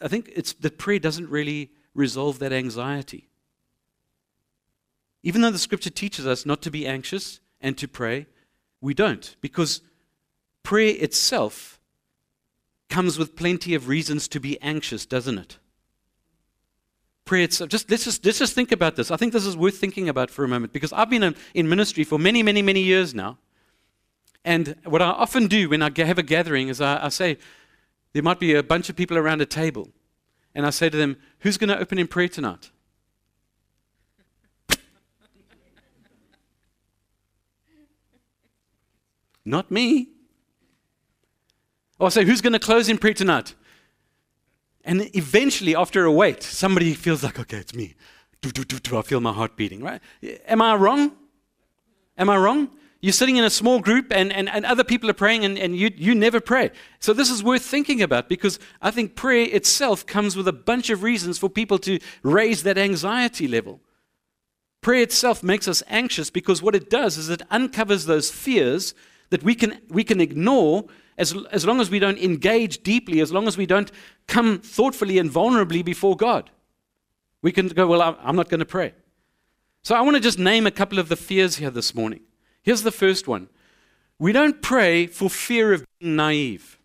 I 0.00 0.08
think 0.08 0.30
it's 0.34 0.52
that 0.54 0.78
prayer 0.78 0.98
doesn't 0.98 1.30
really 1.30 1.70
resolve 1.94 2.38
that 2.40 2.52
anxiety. 2.52 3.28
Even 5.22 5.40
though 5.40 5.50
the 5.50 5.58
scripture 5.58 5.90
teaches 5.90 6.26
us 6.26 6.46
not 6.46 6.62
to 6.62 6.70
be 6.70 6.86
anxious 6.86 7.40
and 7.60 7.76
to 7.78 7.88
pray, 7.88 8.26
we 8.80 8.94
don't 8.94 9.36
because 9.40 9.80
prayer 10.62 10.94
itself 10.98 11.80
comes 12.88 13.18
with 13.18 13.34
plenty 13.34 13.74
of 13.74 13.88
reasons 13.88 14.28
to 14.28 14.38
be 14.38 14.60
anxious, 14.60 15.06
doesn't 15.06 15.38
it? 15.38 15.58
Prayer 17.24 17.42
itself. 17.42 17.70
Just 17.70 17.90
let's 17.90 18.04
just 18.04 18.24
let's 18.24 18.38
just 18.38 18.54
think 18.54 18.70
about 18.70 18.94
this. 18.94 19.10
I 19.10 19.16
think 19.16 19.32
this 19.32 19.46
is 19.46 19.56
worth 19.56 19.78
thinking 19.78 20.08
about 20.08 20.30
for 20.30 20.44
a 20.44 20.48
moment 20.48 20.72
because 20.72 20.92
I've 20.92 21.10
been 21.10 21.34
in 21.54 21.68
ministry 21.68 22.04
for 22.04 22.18
many, 22.18 22.42
many, 22.42 22.62
many 22.62 22.82
years 22.82 23.14
now. 23.14 23.38
And 24.46 24.76
what 24.84 25.02
I 25.02 25.06
often 25.06 25.48
do 25.48 25.68
when 25.68 25.82
I 25.82 25.90
have 25.96 26.18
a 26.18 26.22
gathering 26.22 26.68
is 26.68 26.80
I, 26.80 27.06
I 27.06 27.08
say, 27.08 27.36
there 28.12 28.22
might 28.22 28.38
be 28.38 28.54
a 28.54 28.62
bunch 28.62 28.88
of 28.88 28.94
people 28.94 29.18
around 29.18 29.40
a 29.40 29.46
table, 29.46 29.88
and 30.54 30.64
I 30.64 30.70
say 30.70 30.88
to 30.88 30.96
them, 30.96 31.16
Who's 31.40 31.58
going 31.58 31.68
to 31.68 31.78
open 31.78 31.98
in 31.98 32.06
prayer 32.06 32.28
tonight? 32.28 32.70
Not 39.44 39.72
me. 39.72 40.10
Or 41.98 42.06
I 42.06 42.10
say, 42.10 42.24
Who's 42.24 42.40
going 42.40 42.52
to 42.52 42.60
close 42.60 42.88
in 42.88 42.98
prayer 42.98 43.14
tonight? 43.14 43.54
And 44.84 45.10
eventually, 45.16 45.74
after 45.74 46.04
a 46.04 46.12
wait, 46.12 46.44
somebody 46.44 46.94
feels 46.94 47.24
like, 47.24 47.40
Okay, 47.40 47.56
it's 47.56 47.74
me. 47.74 47.96
Do, 48.42 48.52
do, 48.52 48.62
do, 48.64 48.78
do. 48.78 48.96
I 48.96 49.02
feel 49.02 49.18
my 49.18 49.32
heart 49.32 49.56
beating, 49.56 49.82
right? 49.82 50.00
Am 50.46 50.62
I 50.62 50.76
wrong? 50.76 51.16
Am 52.16 52.30
I 52.30 52.36
wrong? 52.36 52.70
You're 53.00 53.12
sitting 53.12 53.36
in 53.36 53.44
a 53.44 53.50
small 53.50 53.80
group 53.80 54.12
and, 54.12 54.32
and, 54.32 54.48
and 54.48 54.64
other 54.64 54.84
people 54.84 55.10
are 55.10 55.14
praying 55.14 55.44
and, 55.44 55.58
and 55.58 55.76
you, 55.76 55.90
you 55.94 56.14
never 56.14 56.40
pray. 56.40 56.70
So, 56.98 57.12
this 57.12 57.30
is 57.30 57.44
worth 57.44 57.62
thinking 57.62 58.00
about 58.02 58.28
because 58.28 58.58
I 58.80 58.90
think 58.90 59.14
prayer 59.14 59.46
itself 59.50 60.06
comes 60.06 60.34
with 60.34 60.48
a 60.48 60.52
bunch 60.52 60.88
of 60.90 61.02
reasons 61.02 61.38
for 61.38 61.50
people 61.50 61.78
to 61.80 61.98
raise 62.22 62.62
that 62.62 62.78
anxiety 62.78 63.46
level. 63.46 63.80
Prayer 64.80 65.02
itself 65.02 65.42
makes 65.42 65.68
us 65.68 65.82
anxious 65.88 66.30
because 66.30 66.62
what 66.62 66.74
it 66.74 66.88
does 66.88 67.18
is 67.18 67.28
it 67.28 67.42
uncovers 67.50 68.06
those 68.06 68.30
fears 68.30 68.94
that 69.30 69.42
we 69.42 69.54
can, 69.54 69.80
we 69.88 70.04
can 70.04 70.20
ignore 70.20 70.86
as, 71.18 71.34
as 71.50 71.66
long 71.66 71.80
as 71.80 71.90
we 71.90 71.98
don't 71.98 72.18
engage 72.18 72.82
deeply, 72.82 73.20
as 73.20 73.32
long 73.32 73.46
as 73.46 73.56
we 73.56 73.66
don't 73.66 73.90
come 74.26 74.58
thoughtfully 74.60 75.18
and 75.18 75.30
vulnerably 75.30 75.84
before 75.84 76.16
God. 76.16 76.50
We 77.42 77.52
can 77.52 77.68
go, 77.68 77.86
Well, 77.86 78.16
I'm 78.20 78.36
not 78.36 78.48
going 78.48 78.60
to 78.60 78.66
pray. 78.66 78.94
So, 79.82 79.94
I 79.94 80.00
want 80.00 80.16
to 80.16 80.20
just 80.20 80.38
name 80.38 80.66
a 80.66 80.70
couple 80.70 80.98
of 80.98 81.08
the 81.08 81.16
fears 81.16 81.56
here 81.56 81.70
this 81.70 81.94
morning. 81.94 82.25
Here's 82.66 82.82
the 82.82 82.90
first 82.90 83.28
one 83.28 83.48
we 84.18 84.32
don't 84.32 84.60
pray 84.60 85.06
for 85.06 85.30
fear 85.30 85.72
of 85.72 85.86
being 86.00 86.16
naive. 86.16 86.78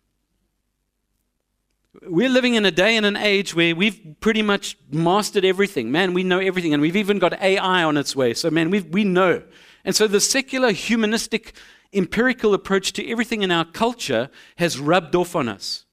We're 2.06 2.28
living 2.28 2.54
in 2.54 2.64
a 2.64 2.70
day 2.70 2.96
and 2.96 3.04
an 3.04 3.16
age 3.16 3.54
where 3.54 3.74
we've 3.74 4.00
pretty 4.20 4.42
much 4.42 4.78
mastered 4.90 5.44
everything. 5.44 5.90
Man, 5.90 6.14
we 6.14 6.22
know 6.22 6.38
everything, 6.38 6.72
and 6.72 6.80
we've 6.80 6.96
even 6.96 7.18
got 7.18 7.40
AI 7.42 7.82
on 7.82 7.96
its 7.96 8.14
way. 8.14 8.32
So, 8.32 8.48
man, 8.48 8.70
we 8.70 8.80
we 8.80 9.02
know. 9.02 9.42
And 9.84 9.96
so 9.96 10.06
the 10.06 10.20
secular, 10.20 10.70
humanistic, 10.70 11.54
empirical 11.92 12.54
approach 12.54 12.92
to 12.92 13.10
everything 13.10 13.42
in 13.42 13.50
our 13.50 13.64
culture 13.64 14.30
has 14.56 14.78
rubbed 14.78 15.16
off 15.16 15.34
on 15.34 15.48
us. 15.48 15.84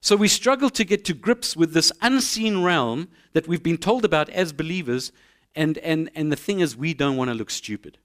So 0.00 0.14
we 0.14 0.28
struggle 0.28 0.70
to 0.70 0.84
get 0.84 1.04
to 1.06 1.14
grips 1.14 1.56
with 1.56 1.72
this 1.74 1.90
unseen 2.00 2.62
realm 2.62 3.08
that 3.32 3.48
we've 3.48 3.62
been 3.62 3.76
told 3.76 4.04
about 4.04 4.30
as 4.30 4.52
believers, 4.52 5.10
and, 5.56 5.78
and, 5.78 6.10
and 6.14 6.30
the 6.30 6.36
thing 6.36 6.60
is, 6.60 6.76
we 6.76 6.94
don't 6.94 7.16
want 7.16 7.28
to 7.28 7.34
look 7.34 7.50
stupid. 7.50 7.98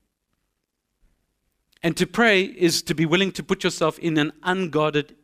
And 1.86 1.96
to 1.98 2.08
pray 2.08 2.42
is 2.42 2.82
to 2.82 2.96
be 2.96 3.06
willing 3.06 3.32
to 3.34 3.44
put 3.44 3.64
yourself 3.64 4.00
in 4.00 4.18
an 4.18 4.34
unguarded, 4.42 5.16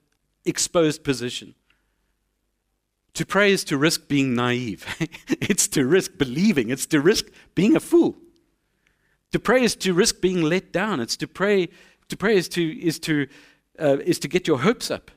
exposed 0.45 1.03
position. 1.03 1.55
To 3.15 3.25
pray 3.25 3.51
is 3.51 3.63
to 3.63 3.79
risk 3.79 4.07
being 4.07 4.35
naive. 4.35 4.85
it's 5.27 5.67
to 5.69 5.87
risk 5.87 6.19
believing. 6.19 6.69
It's 6.69 6.85
to 6.85 7.01
risk 7.01 7.25
being 7.55 7.75
a 7.75 7.79
fool. 7.79 8.15
To 9.31 9.39
pray 9.39 9.63
is 9.63 9.75
to 9.77 9.95
risk 9.95 10.21
being 10.21 10.43
let 10.43 10.71
down. 10.71 10.99
It's 10.99 11.17
to 11.17 11.27
pray. 11.27 11.67
To 12.09 12.15
pray 12.15 12.37
is 12.37 12.47
to 12.49 12.61
is 12.61 12.99
to 12.99 13.25
uh, 13.79 13.97
is 14.05 14.19
to 14.19 14.27
get 14.27 14.47
your 14.47 14.59
hopes 14.59 14.91
up. 14.91 15.09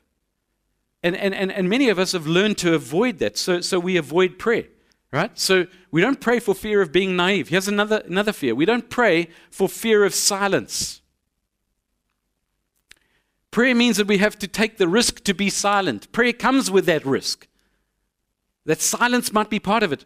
And, 1.03 1.15
and, 1.15 1.35
and, 1.35 1.51
and 1.51 1.69
many 1.69 1.89
of 1.89 1.99
us 1.99 2.13
have 2.13 2.25
learned 2.25 2.57
to 2.59 2.73
avoid 2.73 3.19
that. 3.19 3.37
So, 3.37 3.61
so 3.61 3.79
we 3.79 3.97
avoid 3.97 4.39
prayer, 4.39 4.65
right? 5.13 5.37
So 5.37 5.67
we 5.91 6.01
don't 6.01 6.19
pray 6.19 6.39
for 6.39 6.55
fear 6.55 6.81
of 6.81 6.91
being 6.91 7.15
naive. 7.15 7.49
Here's 7.49 7.67
another, 7.67 8.01
another 8.07 8.33
fear. 8.33 8.55
We 8.55 8.65
don't 8.65 8.89
pray 8.89 9.27
for 9.51 9.69
fear 9.69 10.03
of 10.03 10.15
silence. 10.15 11.01
Prayer 13.55 13.73
means 13.73 13.95
that 13.95 14.07
we 14.07 14.17
have 14.17 14.37
to 14.39 14.49
take 14.49 14.75
the 14.75 14.87
risk 14.89 15.23
to 15.23 15.33
be 15.33 15.49
silent. 15.49 16.11
Prayer 16.11 16.33
comes 16.33 16.69
with 16.69 16.85
that 16.87 17.05
risk. 17.05 17.47
That 18.65 18.81
silence 18.81 19.31
might 19.31 19.49
be 19.49 19.61
part 19.61 19.81
of 19.81 19.93
it. 19.93 20.03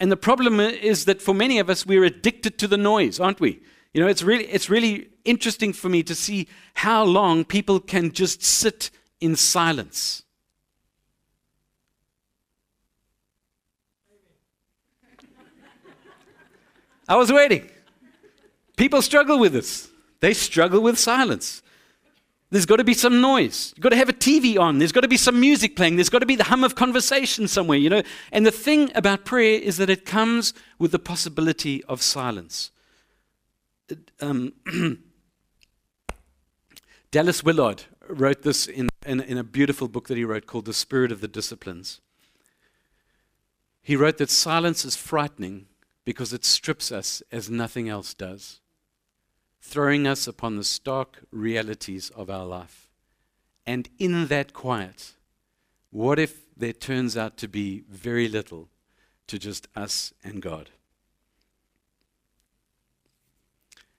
And 0.00 0.10
the 0.10 0.16
problem 0.16 0.58
is 0.58 1.04
that 1.04 1.22
for 1.22 1.32
many 1.32 1.60
of 1.60 1.70
us, 1.70 1.86
we're 1.86 2.02
addicted 2.02 2.58
to 2.58 2.66
the 2.66 2.76
noise, 2.76 3.20
aren't 3.20 3.38
we? 3.38 3.62
You 3.94 4.00
know, 4.00 4.08
it's 4.08 4.24
really, 4.24 4.46
it's 4.46 4.68
really 4.68 5.06
interesting 5.24 5.72
for 5.72 5.88
me 5.88 6.02
to 6.02 6.16
see 6.16 6.48
how 6.74 7.04
long 7.04 7.44
people 7.44 7.78
can 7.78 8.10
just 8.10 8.42
sit 8.42 8.90
in 9.20 9.36
silence. 9.36 10.24
I 17.08 17.14
was 17.14 17.30
waiting. 17.30 17.70
People 18.76 19.00
struggle 19.00 19.38
with 19.38 19.52
this. 19.52 19.88
They 20.18 20.34
struggle 20.34 20.80
with 20.80 20.98
silence. 20.98 21.62
There's 22.50 22.66
got 22.66 22.76
to 22.76 22.84
be 22.84 22.94
some 22.94 23.20
noise. 23.20 23.72
You've 23.76 23.82
got 23.82 23.90
to 23.90 23.96
have 23.96 24.08
a 24.08 24.12
TV 24.12 24.58
on. 24.58 24.78
There's 24.78 24.90
got 24.90 25.02
to 25.02 25.08
be 25.08 25.16
some 25.16 25.38
music 25.38 25.76
playing. 25.76 25.96
There's 25.96 26.08
got 26.08 26.18
to 26.18 26.26
be 26.26 26.34
the 26.34 26.44
hum 26.44 26.64
of 26.64 26.74
conversation 26.74 27.46
somewhere, 27.46 27.78
you 27.78 27.88
know. 27.88 28.02
And 28.32 28.44
the 28.44 28.50
thing 28.50 28.90
about 28.96 29.24
prayer 29.24 29.60
is 29.60 29.76
that 29.76 29.88
it 29.88 30.04
comes 30.04 30.52
with 30.76 30.90
the 30.90 30.98
possibility 30.98 31.84
of 31.84 32.02
silence. 32.02 32.72
Um, 34.20 34.52
Dallas 37.12 37.44
Willard 37.44 37.84
wrote 38.08 38.42
this 38.42 38.66
in, 38.66 38.88
in, 39.06 39.20
in 39.20 39.38
a 39.38 39.44
beautiful 39.44 39.86
book 39.86 40.08
that 40.08 40.16
he 40.16 40.24
wrote 40.24 40.46
called 40.46 40.64
The 40.64 40.72
Spirit 40.72 41.12
of 41.12 41.20
the 41.20 41.28
Disciplines. 41.28 42.00
He 43.80 43.94
wrote 43.94 44.18
that 44.18 44.30
silence 44.30 44.84
is 44.84 44.96
frightening 44.96 45.66
because 46.04 46.32
it 46.32 46.44
strips 46.44 46.90
us 46.90 47.22
as 47.30 47.48
nothing 47.48 47.88
else 47.88 48.12
does 48.12 48.60
throwing 49.60 50.06
us 50.06 50.26
upon 50.26 50.56
the 50.56 50.64
stark 50.64 51.24
realities 51.30 52.10
of 52.10 52.30
our 52.30 52.44
life. 52.44 52.88
And 53.66 53.88
in 53.98 54.26
that 54.28 54.52
quiet, 54.52 55.14
what 55.90 56.18
if 56.18 56.44
there 56.56 56.72
turns 56.72 57.16
out 57.16 57.36
to 57.38 57.48
be 57.48 57.84
very 57.88 58.28
little 58.28 58.68
to 59.26 59.38
just 59.38 59.68
us 59.76 60.12
and 60.24 60.42
God? 60.42 60.70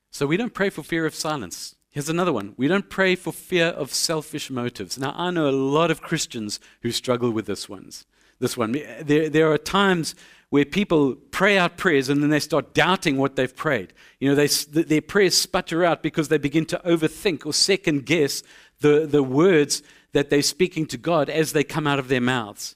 So 0.09 0.27
we 0.27 0.37
don't 0.37 0.53
pray 0.53 0.69
for 0.69 0.83
fear 0.83 1.05
of 1.05 1.15
silence. 1.15 1.75
Here's 1.89 2.09
another 2.09 2.33
one. 2.33 2.53
We 2.57 2.67
don't 2.67 2.89
pray 2.89 3.15
for 3.15 3.33
fear 3.33 3.67
of 3.67 3.93
selfish 3.93 4.49
motives. 4.49 4.97
Now, 4.97 5.13
I 5.15 5.31
know 5.31 5.49
a 5.49 5.51
lot 5.51 5.91
of 5.91 6.01
Christians 6.01 6.59
who 6.81 6.91
struggle 6.91 7.31
with 7.31 7.45
this 7.45 7.67
ones. 7.67 8.05
This 8.41 8.57
one. 8.57 8.75
There, 9.01 9.29
there 9.29 9.51
are 9.51 9.57
times 9.57 10.15
where 10.49 10.65
people 10.65 11.15
pray 11.29 11.57
out 11.57 11.77
prayers 11.77 12.09
and 12.09 12.21
then 12.21 12.31
they 12.31 12.39
start 12.39 12.73
doubting 12.73 13.17
what 13.17 13.35
they've 13.35 13.55
prayed. 13.55 13.93
You 14.19 14.29
know, 14.29 14.35
they, 14.35 14.47
their 14.47 15.01
prayers 15.01 15.37
sputter 15.37 15.85
out 15.85 16.03
because 16.03 16.27
they 16.27 16.37
begin 16.37 16.65
to 16.65 16.81
overthink 16.83 17.45
or 17.45 17.53
second 17.53 18.05
guess 18.05 18.43
the, 18.81 19.07
the 19.07 19.23
words 19.23 19.83
that 20.11 20.29
they're 20.29 20.41
speaking 20.41 20.87
to 20.87 20.97
God 20.97 21.29
as 21.29 21.53
they 21.53 21.63
come 21.63 21.87
out 21.87 21.99
of 21.99 22.09
their 22.09 22.19
mouths. 22.19 22.75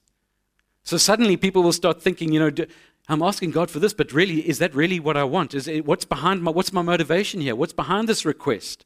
So 0.83 0.97
suddenly 0.97 1.35
people 1.35 1.63
will 1.63 1.73
start 1.73 2.01
thinking, 2.01 2.31
you 2.31 2.39
know, 2.39 2.65
I'm 3.09 3.23
asking 3.23 3.51
God 3.51 3.69
for 3.69 3.79
this, 3.79 3.93
but 3.93 4.13
really, 4.13 4.47
is 4.47 4.59
that 4.59 4.73
really 4.73 4.99
what 4.99 5.17
I 5.17 5.23
want? 5.23 5.53
Is 5.53 5.67
it, 5.67 5.85
what's 5.85 6.05
behind 6.05 6.43
my, 6.43 6.51
what's 6.51 6.71
my 6.71 6.83
motivation 6.83 7.41
here? 7.41 7.55
What's 7.55 7.73
behind 7.73 8.07
this 8.07 8.23
request? 8.23 8.85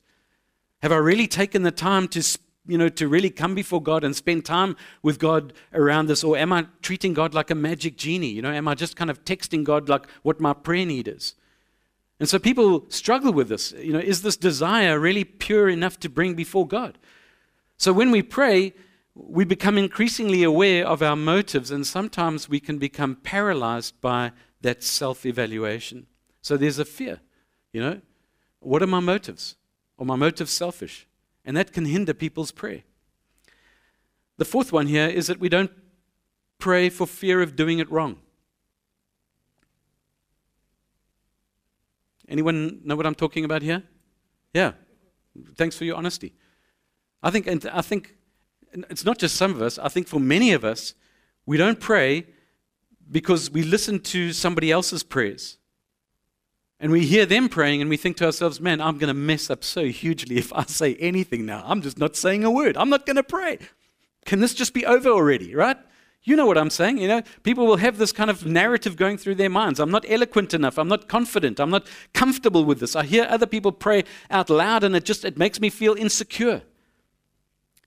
Have 0.81 0.93
I 0.93 0.97
really 0.97 1.27
taken 1.27 1.63
the 1.63 1.71
time 1.71 2.07
to 2.07 2.23
you 2.69 2.77
know, 2.77 2.89
to 2.89 3.07
really 3.07 3.29
come 3.29 3.55
before 3.55 3.81
God 3.81 4.03
and 4.03 4.15
spend 4.15 4.45
time 4.45 4.77
with 5.01 5.19
God 5.19 5.53
around 5.73 6.07
this? 6.07 6.23
Or 6.23 6.37
am 6.37 6.53
I 6.53 6.67
treating 6.81 7.13
God 7.13 7.33
like 7.33 7.49
a 7.49 7.55
magic 7.55 7.97
genie? 7.97 8.29
You 8.29 8.41
know, 8.41 8.51
am 8.51 8.67
I 8.67 8.75
just 8.75 8.95
kind 8.95 9.09
of 9.09 9.25
texting 9.25 9.63
God 9.63 9.89
like 9.89 10.07
what 10.21 10.39
my 10.39 10.53
prayer 10.53 10.85
need 10.85 11.07
is? 11.07 11.35
And 12.19 12.29
so 12.29 12.37
people 12.37 12.85
struggle 12.89 13.33
with 13.33 13.49
this. 13.49 13.71
You 13.71 13.93
know, 13.93 13.99
is 13.99 14.21
this 14.21 14.37
desire 14.37 14.99
really 14.99 15.23
pure 15.23 15.69
enough 15.69 15.99
to 16.01 16.09
bring 16.09 16.35
before 16.35 16.67
God? 16.67 16.97
So 17.77 17.93
when 17.93 18.11
we 18.11 18.21
pray, 18.21 18.73
we 19.15 19.45
become 19.45 19.77
increasingly 19.77 20.43
aware 20.43 20.85
of 20.85 21.01
our 21.01 21.15
motives, 21.15 21.71
and 21.71 21.87
sometimes 21.87 22.47
we 22.47 22.59
can 22.59 22.77
become 22.77 23.15
paralyzed 23.15 23.99
by 24.01 24.31
that 24.61 24.83
self 24.83 25.25
evaluation. 25.25 26.07
So 26.41 26.57
there's 26.57 26.79
a 26.79 26.85
fear, 26.85 27.19
you 27.73 27.81
know, 27.81 28.01
what 28.59 28.83
are 28.83 28.87
my 28.87 28.99
motives? 28.99 29.55
Are 29.97 30.05
my 30.05 30.15
motives 30.15 30.51
selfish? 30.51 31.07
And 31.49 31.57
that 31.57 31.73
can 31.73 31.85
hinder 31.85 32.13
people's 32.13 32.51
prayer. 32.51 32.83
The 34.37 34.45
fourth 34.45 34.71
one 34.71 34.85
here 34.85 35.07
is 35.07 35.25
that 35.25 35.39
we 35.39 35.49
don't 35.49 35.71
pray 36.59 36.89
for 36.89 37.07
fear 37.07 37.41
of 37.41 37.55
doing 37.55 37.79
it 37.79 37.89
wrong. 37.89 38.17
Anyone 42.27 42.81
know 42.83 42.95
what 42.95 43.07
I'm 43.07 43.15
talking 43.15 43.45
about 43.45 43.63
here? 43.63 43.81
Yeah. 44.53 44.73
Thanks 45.55 45.75
for 45.75 45.85
your 45.85 45.95
honesty. 45.95 46.35
I 47.23 47.31
think, 47.31 47.47
and 47.47 47.65
I 47.73 47.81
think 47.81 48.15
it's 48.71 49.03
not 49.03 49.17
just 49.17 49.35
some 49.35 49.49
of 49.49 49.59
us, 49.63 49.79
I 49.79 49.89
think 49.89 50.07
for 50.07 50.19
many 50.19 50.51
of 50.53 50.63
us, 50.63 50.93
we 51.47 51.57
don't 51.57 51.79
pray 51.79 52.27
because 53.09 53.49
we 53.49 53.63
listen 53.63 54.01
to 54.01 54.33
somebody 54.33 54.71
else's 54.71 55.01
prayers. 55.01 55.57
And 56.79 56.91
we 56.91 57.05
hear 57.05 57.25
them 57.25 57.49
praying 57.49 57.81
and 57.81 57.89
we 57.89 57.97
think 57.97 58.17
to 58.17 58.25
ourselves, 58.25 58.61
man, 58.61 58.79
I'm 58.79 58.97
going 58.97 59.09
to 59.09 59.13
mess 59.13 59.49
up 59.49 59.63
so 59.63 59.85
hugely 59.87 60.37
if 60.37 60.53
I 60.53 60.63
say 60.63 60.95
anything 60.95 61.45
now. 61.45 61.63
I'm 61.65 61.81
just 61.81 61.97
not 61.97 62.15
saying 62.15 62.43
a 62.43 62.51
word. 62.51 62.77
I'm 62.77 62.89
not 62.89 63.05
going 63.05 63.17
to 63.17 63.23
pray. 63.23 63.59
Can 64.25 64.39
this 64.39 64.53
just 64.53 64.73
be 64.73 64.85
over 64.85 65.09
already, 65.09 65.53
right? 65.55 65.77
You 66.23 66.35
know 66.35 66.45
what 66.45 66.57
I'm 66.57 66.69
saying. 66.69 66.97
You 66.97 67.07
know, 67.07 67.21
people 67.43 67.65
will 67.65 67.77
have 67.77 67.97
this 67.97 68.11
kind 68.11 68.29
of 68.29 68.45
narrative 68.45 68.95
going 68.95 69.17
through 69.17 69.35
their 69.35 69.49
minds. 69.49 69.79
I'm 69.79 69.91
not 69.91 70.05
eloquent 70.07 70.53
enough. 70.53 70.77
I'm 70.77 70.87
not 70.87 71.07
confident. 71.07 71.59
I'm 71.59 71.69
not 71.69 71.87
comfortable 72.13 72.65
with 72.65 72.79
this. 72.79 72.95
I 72.95 73.03
hear 73.03 73.25
other 73.29 73.45
people 73.45 73.71
pray 73.71 74.03
out 74.29 74.49
loud 74.49 74.83
and 74.83 74.95
it 74.95 75.05
just 75.05 75.25
it 75.25 75.37
makes 75.37 75.59
me 75.59 75.69
feel 75.69 75.95
insecure. 75.95 76.61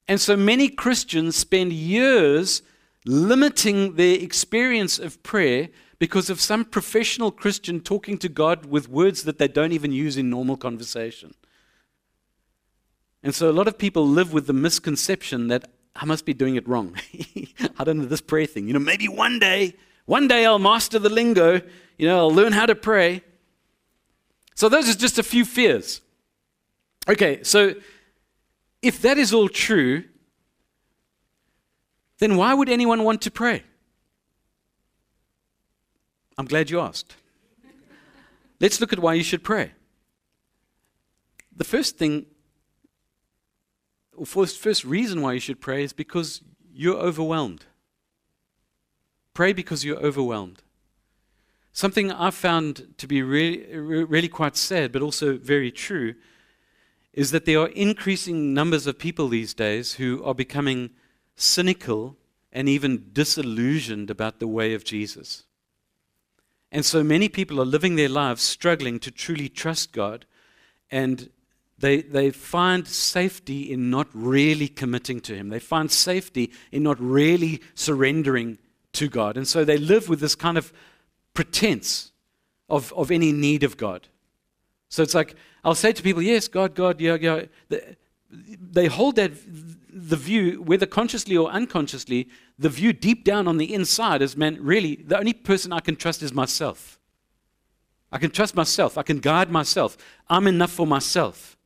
And 0.08 0.20
so 0.20 0.36
many 0.36 0.68
Christians 0.68 1.36
spend 1.36 1.72
years 1.72 2.62
limiting 3.04 3.96
their 3.96 4.16
experience 4.16 4.98
of 4.98 5.22
prayer 5.22 5.68
because 6.02 6.28
of 6.28 6.40
some 6.40 6.64
professional 6.64 7.30
Christian 7.30 7.78
talking 7.78 8.18
to 8.18 8.28
God 8.28 8.66
with 8.66 8.88
words 8.88 9.22
that 9.22 9.38
they 9.38 9.46
don't 9.46 9.70
even 9.70 9.92
use 9.92 10.16
in 10.16 10.28
normal 10.28 10.56
conversation. 10.56 11.32
And 13.22 13.32
so 13.32 13.48
a 13.48 13.52
lot 13.52 13.68
of 13.68 13.78
people 13.78 14.04
live 14.04 14.32
with 14.32 14.48
the 14.48 14.52
misconception 14.52 15.46
that 15.46 15.70
I 15.94 16.04
must 16.04 16.24
be 16.24 16.34
doing 16.34 16.56
it 16.56 16.66
wrong. 16.66 16.96
I 17.78 17.84
don't 17.84 17.98
know 17.98 18.06
this 18.06 18.20
prayer 18.20 18.46
thing. 18.46 18.66
You 18.66 18.72
know, 18.72 18.80
maybe 18.80 19.06
one 19.06 19.38
day, 19.38 19.74
one 20.06 20.26
day 20.26 20.44
I'll 20.44 20.58
master 20.58 20.98
the 20.98 21.08
lingo, 21.08 21.60
you 21.98 22.08
know, 22.08 22.18
I'll 22.18 22.34
learn 22.34 22.50
how 22.50 22.66
to 22.66 22.74
pray. 22.74 23.22
So 24.56 24.68
those 24.68 24.90
are 24.90 24.98
just 24.98 25.20
a 25.20 25.22
few 25.22 25.44
fears. 25.44 26.00
Okay, 27.08 27.44
so 27.44 27.76
if 28.82 29.00
that 29.02 29.18
is 29.18 29.32
all 29.32 29.48
true, 29.48 30.02
then 32.18 32.36
why 32.36 32.54
would 32.54 32.68
anyone 32.68 33.04
want 33.04 33.22
to 33.22 33.30
pray? 33.30 33.62
I'm 36.38 36.46
glad 36.46 36.70
you 36.70 36.80
asked. 36.80 37.16
Let's 38.60 38.80
look 38.80 38.92
at 38.92 38.98
why 38.98 39.14
you 39.14 39.24
should 39.24 39.42
pray. 39.42 39.72
The 41.54 41.64
first 41.64 41.98
thing, 41.98 42.26
or 44.16 44.24
first, 44.24 44.58
first 44.58 44.84
reason 44.84 45.20
why 45.20 45.34
you 45.34 45.40
should 45.40 45.60
pray 45.60 45.82
is 45.84 45.92
because 45.92 46.42
you're 46.72 46.96
overwhelmed. 46.96 47.66
Pray 49.34 49.52
because 49.52 49.84
you're 49.84 49.98
overwhelmed. 49.98 50.62
Something 51.72 52.12
I've 52.12 52.34
found 52.34 52.94
to 52.98 53.06
be 53.06 53.22
really, 53.22 53.64
really 53.76 54.28
quite 54.28 54.56
sad, 54.56 54.92
but 54.92 55.02
also 55.02 55.36
very 55.36 55.72
true, 55.72 56.14
is 57.12 57.30
that 57.30 57.44
there 57.44 57.60
are 57.60 57.68
increasing 57.68 58.54
numbers 58.54 58.86
of 58.86 58.98
people 58.98 59.28
these 59.28 59.54
days 59.54 59.94
who 59.94 60.22
are 60.24 60.34
becoming 60.34 60.90
cynical 61.34 62.16
and 62.52 62.68
even 62.68 63.10
disillusioned 63.12 64.10
about 64.10 64.38
the 64.38 64.46
way 64.46 64.74
of 64.74 64.84
Jesus. 64.84 65.44
And 66.72 66.86
so 66.86 67.04
many 67.04 67.28
people 67.28 67.60
are 67.60 67.66
living 67.66 67.96
their 67.96 68.08
lives 68.08 68.42
struggling 68.42 68.98
to 69.00 69.10
truly 69.10 69.50
trust 69.50 69.92
God, 69.92 70.24
and 70.90 71.28
they, 71.78 72.00
they 72.00 72.30
find 72.30 72.88
safety 72.88 73.70
in 73.70 73.90
not 73.90 74.08
really 74.14 74.68
committing 74.68 75.20
to 75.20 75.34
Him. 75.34 75.50
They 75.50 75.58
find 75.58 75.90
safety 75.90 76.50
in 76.70 76.82
not 76.82 76.98
really 76.98 77.60
surrendering 77.74 78.58
to 78.94 79.08
God. 79.08 79.36
And 79.36 79.46
so 79.46 79.64
they 79.64 79.76
live 79.76 80.08
with 80.08 80.20
this 80.20 80.34
kind 80.34 80.56
of 80.56 80.72
pretense 81.34 82.12
of, 82.70 82.92
of 82.94 83.10
any 83.10 83.32
need 83.32 83.64
of 83.64 83.76
God. 83.76 84.08
So 84.88 85.02
it's 85.02 85.14
like, 85.14 85.34
I'll 85.64 85.74
say 85.74 85.92
to 85.92 86.02
people, 86.02 86.22
yes, 86.22 86.48
God, 86.48 86.74
God, 86.74 87.00
yeah, 87.00 87.16
yeah. 87.20 87.42
They 88.30 88.86
hold 88.86 89.16
that 89.16 89.32
the 89.92 90.16
view, 90.16 90.62
whether 90.62 90.86
consciously 90.86 91.36
or 91.36 91.50
unconsciously, 91.50 92.28
the 92.58 92.68
view 92.68 92.92
deep 92.92 93.24
down 93.24 93.46
on 93.46 93.58
the 93.58 93.74
inside 93.74 94.22
is, 94.22 94.36
man, 94.36 94.58
really, 94.60 94.96
the 94.96 95.18
only 95.18 95.34
person 95.34 95.72
I 95.72 95.80
can 95.80 95.96
trust 95.96 96.22
is 96.22 96.32
myself. 96.32 96.98
I 98.10 98.18
can 98.18 98.30
trust 98.30 98.54
myself. 98.54 98.98
I 98.98 99.02
can 99.02 99.18
guide 99.18 99.50
myself. 99.50 99.96
I'm 100.28 100.46
enough 100.46 100.72
for 100.72 100.86
myself. 100.86 101.56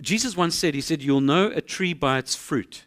Jesus 0.00 0.36
once 0.36 0.54
said, 0.54 0.74
He 0.74 0.80
said, 0.80 1.02
You'll 1.02 1.20
know 1.20 1.50
a 1.54 1.60
tree 1.60 1.94
by 1.94 2.18
its 2.18 2.34
fruit. 2.34 2.86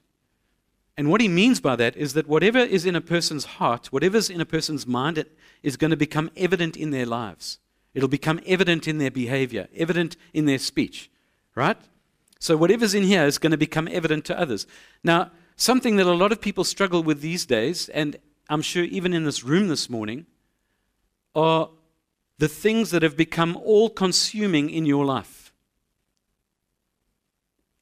And 0.97 1.09
what 1.09 1.21
he 1.21 1.27
means 1.27 1.59
by 1.59 1.75
that 1.75 1.95
is 1.97 2.13
that 2.13 2.27
whatever 2.27 2.59
is 2.59 2.85
in 2.85 2.95
a 2.95 3.01
person's 3.01 3.45
heart, 3.45 3.87
whatever's 3.87 4.29
in 4.29 4.39
a 4.39 4.45
person's 4.45 4.87
mind, 4.87 5.17
it 5.17 5.37
is 5.61 5.75
going 5.75 5.91
to 5.91 5.97
become 5.97 6.31
evident 6.37 6.77
in 6.77 6.91
their 6.91 7.05
lives. 7.05 7.59
It'll 7.93 8.09
become 8.09 8.39
evident 8.45 8.87
in 8.87 8.97
their 8.97 9.11
behavior, 9.11 9.67
evident 9.75 10.15
in 10.33 10.45
their 10.45 10.59
speech, 10.59 11.09
right? 11.55 11.77
So 12.39 12.57
whatever's 12.57 12.93
in 12.93 13.03
here 13.03 13.25
is 13.25 13.37
going 13.37 13.51
to 13.51 13.57
become 13.57 13.87
evident 13.87 14.25
to 14.25 14.39
others. 14.39 14.67
Now, 15.03 15.31
something 15.55 15.95
that 15.95 16.05
a 16.05 16.13
lot 16.13 16.31
of 16.31 16.41
people 16.41 16.63
struggle 16.63 17.01
with 17.01 17.21
these 17.21 17.45
days, 17.45 17.89
and 17.89 18.17
I'm 18.49 18.61
sure 18.61 18.83
even 18.83 19.13
in 19.13 19.23
this 19.23 19.43
room 19.43 19.67
this 19.67 19.89
morning, 19.89 20.25
are 21.33 21.69
the 22.37 22.47
things 22.47 22.91
that 22.91 23.01
have 23.01 23.17
become 23.17 23.57
all 23.57 23.89
consuming 23.89 24.69
in 24.69 24.85
your 24.85 25.05
life. 25.05 25.53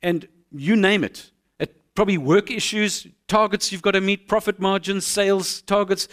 And 0.02 0.28
you 0.52 0.76
name 0.76 1.04
it. 1.04 1.32
it 1.60 1.76
probably 1.96 2.18
work 2.18 2.52
issues, 2.52 3.08
targets 3.28 3.72
you've 3.72 3.82
got 3.82 3.92
to 3.92 4.02
meet, 4.02 4.28
profit 4.28 4.60
margins, 4.60 5.06
sales 5.06 5.62
targets. 5.62 6.08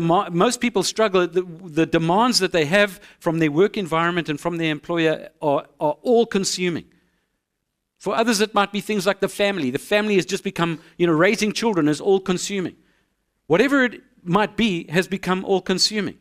Most 0.00 0.60
people 0.60 0.82
struggle. 0.82 1.26
The, 1.26 1.42
the, 1.42 1.86
demands 1.86 2.38
that 2.40 2.52
they 2.52 2.64
have 2.64 3.00
from 3.18 3.38
their 3.38 3.50
work 3.50 3.76
environment 3.76 4.28
and 4.28 4.40
from 4.40 4.56
their 4.56 4.70
employer 4.70 5.28
are, 5.40 5.66
are 5.78 5.96
all 6.02 6.26
consuming. 6.26 6.86
For 7.98 8.16
others, 8.16 8.40
it 8.40 8.54
might 8.54 8.72
be 8.72 8.80
things 8.80 9.06
like 9.06 9.20
the 9.20 9.28
family. 9.28 9.70
The 9.70 9.78
family 9.78 10.14
has 10.16 10.26
just 10.26 10.42
become, 10.42 10.80
you 10.96 11.06
know, 11.06 11.12
raising 11.12 11.52
children 11.52 11.86
is 11.86 12.00
all 12.00 12.18
consuming. 12.18 12.76
Whatever 13.46 13.84
it 13.84 14.02
might 14.24 14.56
be 14.56 14.86
has 14.90 15.06
become 15.06 15.44
all 15.44 15.60
consuming. 15.60 16.18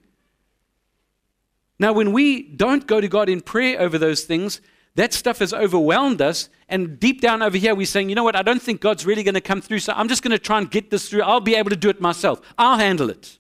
Now, 1.79 1.93
when 1.93 2.11
we 2.11 2.43
don't 2.43 2.85
go 2.85 2.99
to 2.99 3.07
God 3.07 3.29
in 3.29 3.39
prayer 3.39 3.79
over 3.79 3.97
those 3.97 4.25
things, 4.25 4.59
that 4.95 5.13
stuff 5.13 5.39
has 5.39 5.53
overwhelmed 5.53 6.21
us. 6.21 6.49
And 6.67 6.99
deep 6.99 7.21
down 7.21 7.41
over 7.41 7.57
here, 7.57 7.73
we're 7.73 7.85
saying, 7.85 8.09
you 8.09 8.15
know 8.15 8.23
what? 8.23 8.35
I 8.35 8.41
don't 8.41 8.61
think 8.61 8.81
God's 8.81 9.05
really 9.05 9.23
going 9.23 9.35
to 9.35 9.41
come 9.41 9.61
through. 9.61 9.79
So 9.79 9.93
I'm 9.93 10.07
just 10.07 10.21
going 10.21 10.31
to 10.31 10.39
try 10.39 10.57
and 10.57 10.69
get 10.69 10.91
this 10.91 11.09
through. 11.09 11.21
I'll 11.21 11.39
be 11.39 11.55
able 11.55 11.69
to 11.69 11.75
do 11.75 11.89
it 11.89 11.99
myself. 11.99 12.41
I'll 12.57 12.77
handle 12.77 13.09
it. 13.09 13.39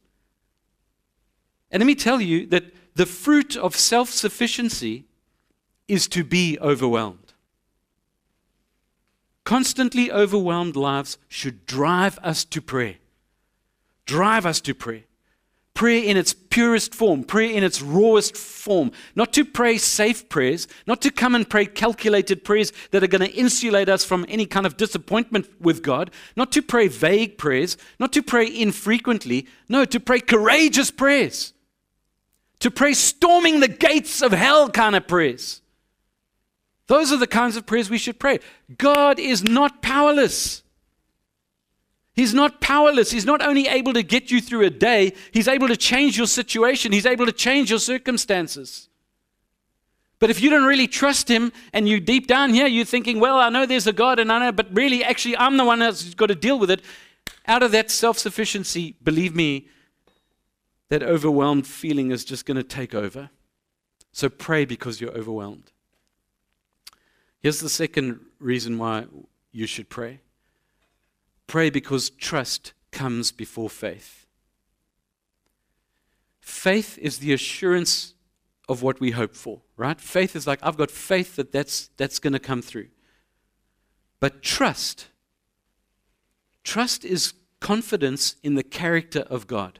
And 1.71 1.81
let 1.81 1.85
me 1.85 1.95
tell 1.95 2.19
you 2.19 2.47
that 2.47 2.63
the 2.95 3.05
fruit 3.05 3.55
of 3.55 3.75
self 3.75 4.09
sufficiency 4.09 5.05
is 5.87 6.07
to 6.07 6.23
be 6.23 6.57
overwhelmed. 6.59 7.33
Constantly 9.43 10.11
overwhelmed 10.11 10.75
lives 10.75 11.17
should 11.27 11.65
drive 11.65 12.19
us 12.19 12.45
to 12.45 12.61
prayer. 12.61 12.97
Drive 14.05 14.45
us 14.45 14.61
to 14.61 14.73
prayer. 14.73 15.03
Prayer 15.79 16.03
in 16.03 16.17
its 16.17 16.33
purest 16.33 16.93
form, 16.93 17.23
prayer 17.23 17.51
in 17.51 17.63
its 17.63 17.81
rawest 17.81 18.35
form. 18.35 18.91
Not 19.15 19.31
to 19.31 19.45
pray 19.45 19.77
safe 19.77 20.27
prayers, 20.27 20.67
not 20.85 21.01
to 21.03 21.09
come 21.09 21.35
and 21.35 21.49
pray 21.49 21.65
calculated 21.67 22.43
prayers 22.43 22.73
that 22.91 23.01
are 23.01 23.07
going 23.07 23.25
to 23.25 23.33
insulate 23.33 23.87
us 23.87 24.03
from 24.03 24.25
any 24.27 24.45
kind 24.45 24.65
of 24.65 24.75
disappointment 24.75 25.47
with 25.61 25.81
God, 25.81 26.11
not 26.35 26.51
to 26.51 26.61
pray 26.61 26.89
vague 26.89 27.37
prayers, 27.37 27.77
not 27.97 28.11
to 28.11 28.21
pray 28.21 28.45
infrequently. 28.53 29.47
No, 29.69 29.85
to 29.85 30.01
pray 30.01 30.19
courageous 30.19 30.91
prayers. 30.91 31.53
To 32.59 32.69
pray 32.69 32.91
storming 32.91 33.61
the 33.61 33.69
gates 33.69 34.21
of 34.21 34.33
hell 34.33 34.69
kind 34.69 34.97
of 34.97 35.07
prayers. 35.07 35.61
Those 36.87 37.13
are 37.13 37.17
the 37.17 37.25
kinds 37.25 37.55
of 37.55 37.65
prayers 37.65 37.89
we 37.89 37.99
should 37.99 38.19
pray. 38.19 38.41
God 38.77 39.17
is 39.17 39.45
not 39.45 39.81
powerless. 39.81 40.61
He's 42.19 42.33
not 42.33 42.59
powerless. 42.59 43.11
He's 43.11 43.23
not 43.23 43.41
only 43.41 43.69
able 43.69 43.93
to 43.93 44.03
get 44.03 44.29
you 44.29 44.41
through 44.41 44.65
a 44.65 44.69
day, 44.69 45.13
He's 45.31 45.47
able 45.47 45.69
to 45.69 45.77
change 45.77 46.17
your 46.17 46.27
situation, 46.27 46.91
He's 46.91 47.05
able 47.05 47.25
to 47.25 47.31
change 47.31 47.69
your 47.69 47.79
circumstances. 47.79 48.89
But 50.19 50.29
if 50.29 50.41
you 50.41 50.49
don't 50.49 50.65
really 50.65 50.89
trust 50.89 51.29
Him 51.29 51.53
and 51.71 51.87
you 51.87 52.01
deep 52.01 52.27
down 52.27 52.53
here, 52.53 52.67
you're 52.67 52.83
thinking, 52.83 53.21
well, 53.21 53.37
I 53.37 53.47
know 53.47 53.65
there's 53.65 53.87
a 53.87 53.93
God 53.93 54.19
and 54.19 54.33
I 54.33 54.39
know, 54.39 54.51
but 54.51 54.67
really, 54.73 55.01
actually, 55.01 55.37
I'm 55.37 55.55
the 55.55 55.63
one 55.63 55.79
that's 55.79 56.13
got 56.13 56.25
to 56.25 56.35
deal 56.35 56.59
with 56.59 56.69
it. 56.69 56.81
Out 57.47 57.63
of 57.63 57.71
that 57.71 57.89
self 57.89 58.19
sufficiency, 58.19 58.97
believe 59.01 59.33
me, 59.33 59.69
that 60.89 61.01
overwhelmed 61.01 61.67
feeling 61.67 62.11
is 62.11 62.25
just 62.25 62.45
going 62.45 62.57
to 62.57 62.63
take 62.63 62.93
over. 62.93 63.29
So 64.11 64.27
pray 64.27 64.65
because 64.65 64.99
you're 64.99 65.17
overwhelmed. 65.17 65.71
Here's 67.39 67.61
the 67.61 67.69
second 67.69 68.19
reason 68.39 68.77
why 68.77 69.05
you 69.53 69.67
should 69.67 69.87
pray 69.87 70.19
pray 71.49 71.69
because 71.69 72.11
trust 72.11 72.73
comes 72.91 73.31
before 73.33 73.69
faith. 73.69 74.27
Faith 76.39 76.97
is 76.99 77.17
the 77.17 77.33
assurance 77.33 78.13
of 78.69 78.83
what 78.83 78.99
we 78.99 79.11
hope 79.11 79.35
for, 79.35 79.61
right? 79.75 79.99
Faith 79.99 80.35
is 80.35 80.45
like, 80.45 80.59
I've 80.61 80.77
got 80.77 80.91
faith 80.91 81.35
that 81.35 81.51
that's, 81.51 81.89
that's 81.97 82.19
going 82.19 82.33
to 82.33 82.39
come 82.39 82.61
through. 82.61 82.87
But 84.19 84.43
trust, 84.43 85.07
trust 86.63 87.03
is 87.03 87.33
confidence 87.59 88.35
in 88.43 88.53
the 88.53 88.63
character 88.63 89.21
of 89.21 89.47
God. 89.47 89.79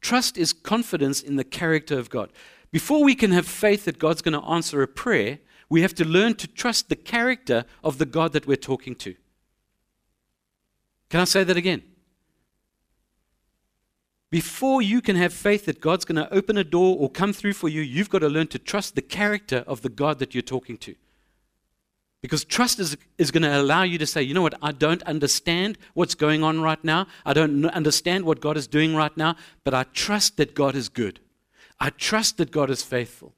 Trust 0.00 0.38
is 0.38 0.54
confidence 0.54 1.20
in 1.20 1.36
the 1.36 1.44
character 1.44 1.98
of 1.98 2.08
God. 2.08 2.32
Before 2.72 3.04
we 3.04 3.14
can 3.14 3.32
have 3.32 3.46
faith 3.46 3.84
that 3.84 3.98
God's 3.98 4.22
going 4.22 4.40
to 4.40 4.48
answer 4.48 4.80
a 4.82 4.88
prayer, 4.88 5.40
we 5.68 5.82
have 5.82 5.94
to 5.96 6.06
learn 6.06 6.34
to 6.36 6.48
trust 6.48 6.88
the 6.88 6.96
character 6.96 7.66
of 7.84 7.98
the 7.98 8.06
God 8.06 8.32
that 8.32 8.46
we're 8.46 8.56
talking 8.56 8.94
to. 8.96 9.14
Can 11.10 11.20
I 11.20 11.24
say 11.24 11.44
that 11.44 11.56
again? 11.56 11.82
Before 14.30 14.80
you 14.80 15.00
can 15.00 15.16
have 15.16 15.32
faith 15.32 15.66
that 15.66 15.80
God's 15.80 16.04
going 16.04 16.16
to 16.16 16.32
open 16.32 16.56
a 16.56 16.62
door 16.62 16.96
or 16.98 17.10
come 17.10 17.32
through 17.32 17.54
for 17.54 17.68
you, 17.68 17.82
you've 17.82 18.08
got 18.08 18.20
to 18.20 18.28
learn 18.28 18.46
to 18.48 18.60
trust 18.60 18.94
the 18.94 19.02
character 19.02 19.64
of 19.66 19.82
the 19.82 19.88
God 19.88 20.20
that 20.20 20.34
you're 20.34 20.42
talking 20.42 20.78
to. 20.78 20.94
Because 22.22 22.44
trust 22.44 22.78
is, 22.78 22.96
is 23.18 23.30
going 23.30 23.42
to 23.42 23.60
allow 23.60 23.82
you 23.82 23.98
to 23.98 24.06
say, 24.06 24.22
you 24.22 24.34
know 24.34 24.42
what, 24.42 24.54
I 24.62 24.72
don't 24.72 25.02
understand 25.02 25.78
what's 25.94 26.14
going 26.14 26.44
on 26.44 26.60
right 26.60 26.82
now. 26.84 27.06
I 27.26 27.32
don't 27.32 27.66
understand 27.66 28.24
what 28.24 28.40
God 28.40 28.56
is 28.56 28.68
doing 28.68 28.94
right 28.94 29.16
now, 29.16 29.36
but 29.64 29.74
I 29.74 29.84
trust 29.94 30.36
that 30.36 30.54
God 30.54 30.76
is 30.76 30.88
good. 30.88 31.18
I 31.80 31.90
trust 31.90 32.36
that 32.36 32.52
God 32.52 32.70
is 32.70 32.82
faithful. 32.82 33.34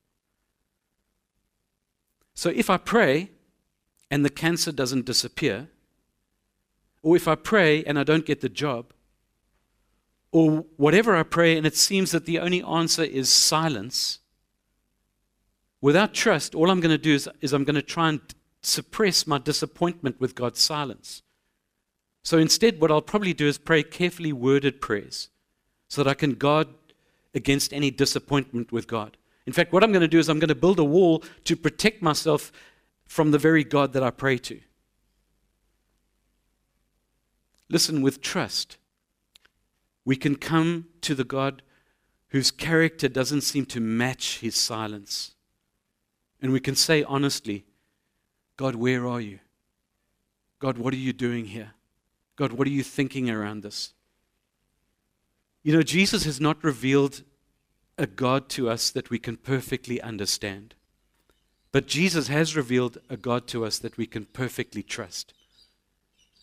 So 2.34 2.50
if 2.50 2.68
I 2.68 2.76
pray 2.76 3.30
and 4.10 4.24
the 4.24 4.30
cancer 4.30 4.72
doesn't 4.72 5.06
disappear, 5.06 5.68
or 7.02 7.16
if 7.16 7.26
I 7.26 7.34
pray 7.34 7.84
and 7.84 7.98
I 7.98 8.04
don't 8.04 8.26
get 8.26 8.40
the 8.40 8.48
job, 8.48 8.92
or 10.30 10.64
whatever 10.76 11.14
I 11.14 11.22
pray 11.24 11.56
and 11.56 11.66
it 11.66 11.76
seems 11.76 12.10
that 12.12 12.24
the 12.24 12.38
only 12.38 12.62
answer 12.62 13.02
is 13.02 13.28
silence, 13.28 14.20
without 15.80 16.14
trust, 16.14 16.54
all 16.54 16.70
I'm 16.70 16.80
going 16.80 16.96
to 16.96 16.98
do 16.98 17.14
is, 17.14 17.28
is 17.40 17.52
I'm 17.52 17.64
going 17.64 17.74
to 17.74 17.82
try 17.82 18.08
and 18.08 18.20
suppress 18.62 19.26
my 19.26 19.38
disappointment 19.38 20.20
with 20.20 20.34
God's 20.34 20.60
silence. 20.60 21.22
So 22.22 22.38
instead, 22.38 22.80
what 22.80 22.90
I'll 22.90 23.02
probably 23.02 23.34
do 23.34 23.48
is 23.48 23.58
pray 23.58 23.82
carefully 23.82 24.32
worded 24.32 24.80
prayers 24.80 25.28
so 25.88 26.02
that 26.02 26.10
I 26.10 26.14
can 26.14 26.34
guard 26.34 26.68
against 27.34 27.72
any 27.72 27.90
disappointment 27.90 28.70
with 28.70 28.86
God. 28.86 29.16
In 29.46 29.52
fact, 29.52 29.72
what 29.72 29.82
I'm 29.82 29.90
going 29.90 30.02
to 30.02 30.08
do 30.08 30.20
is 30.20 30.28
I'm 30.28 30.38
going 30.38 30.48
to 30.48 30.54
build 30.54 30.78
a 30.78 30.84
wall 30.84 31.24
to 31.44 31.56
protect 31.56 32.00
myself 32.00 32.52
from 33.06 33.32
the 33.32 33.38
very 33.38 33.64
God 33.64 33.92
that 33.94 34.02
I 34.02 34.10
pray 34.10 34.38
to. 34.38 34.60
Listen 37.72 38.02
with 38.02 38.20
trust 38.20 38.76
we 40.04 40.16
can 40.16 40.36
come 40.36 40.86
to 41.00 41.14
the 41.14 41.24
God 41.24 41.62
whose 42.28 42.50
character 42.50 43.08
doesn't 43.08 43.42
seem 43.42 43.66
to 43.66 43.80
match 43.80 44.40
his 44.40 44.56
silence. 44.56 45.32
And 46.40 46.52
we 46.52 46.60
can 46.60 46.74
say 46.74 47.04
honestly, 47.04 47.64
God, 48.56 48.74
where 48.74 49.06
are 49.06 49.20
you? 49.20 49.38
God, 50.58 50.78
what 50.78 50.94
are 50.94 50.98
you 50.98 51.12
doing 51.12 51.46
here? 51.46 51.72
God, 52.36 52.52
what 52.52 52.66
are 52.66 52.70
you 52.72 52.82
thinking 52.82 53.30
around 53.30 53.62
this? 53.62 53.92
You 55.62 55.72
know, 55.72 55.82
Jesus 55.82 56.24
has 56.24 56.40
not 56.40 56.64
revealed 56.64 57.22
a 57.98 58.06
God 58.06 58.48
to 58.50 58.68
us 58.68 58.90
that 58.90 59.10
we 59.10 59.18
can 59.18 59.36
perfectly 59.36 60.00
understand. 60.00 60.74
But 61.70 61.86
Jesus 61.86 62.28
has 62.28 62.56
revealed 62.56 62.98
a 63.08 63.16
God 63.16 63.46
to 63.48 63.64
us 63.64 63.78
that 63.78 63.96
we 63.96 64.06
can 64.06 64.24
perfectly 64.24 64.82
trust. 64.82 65.32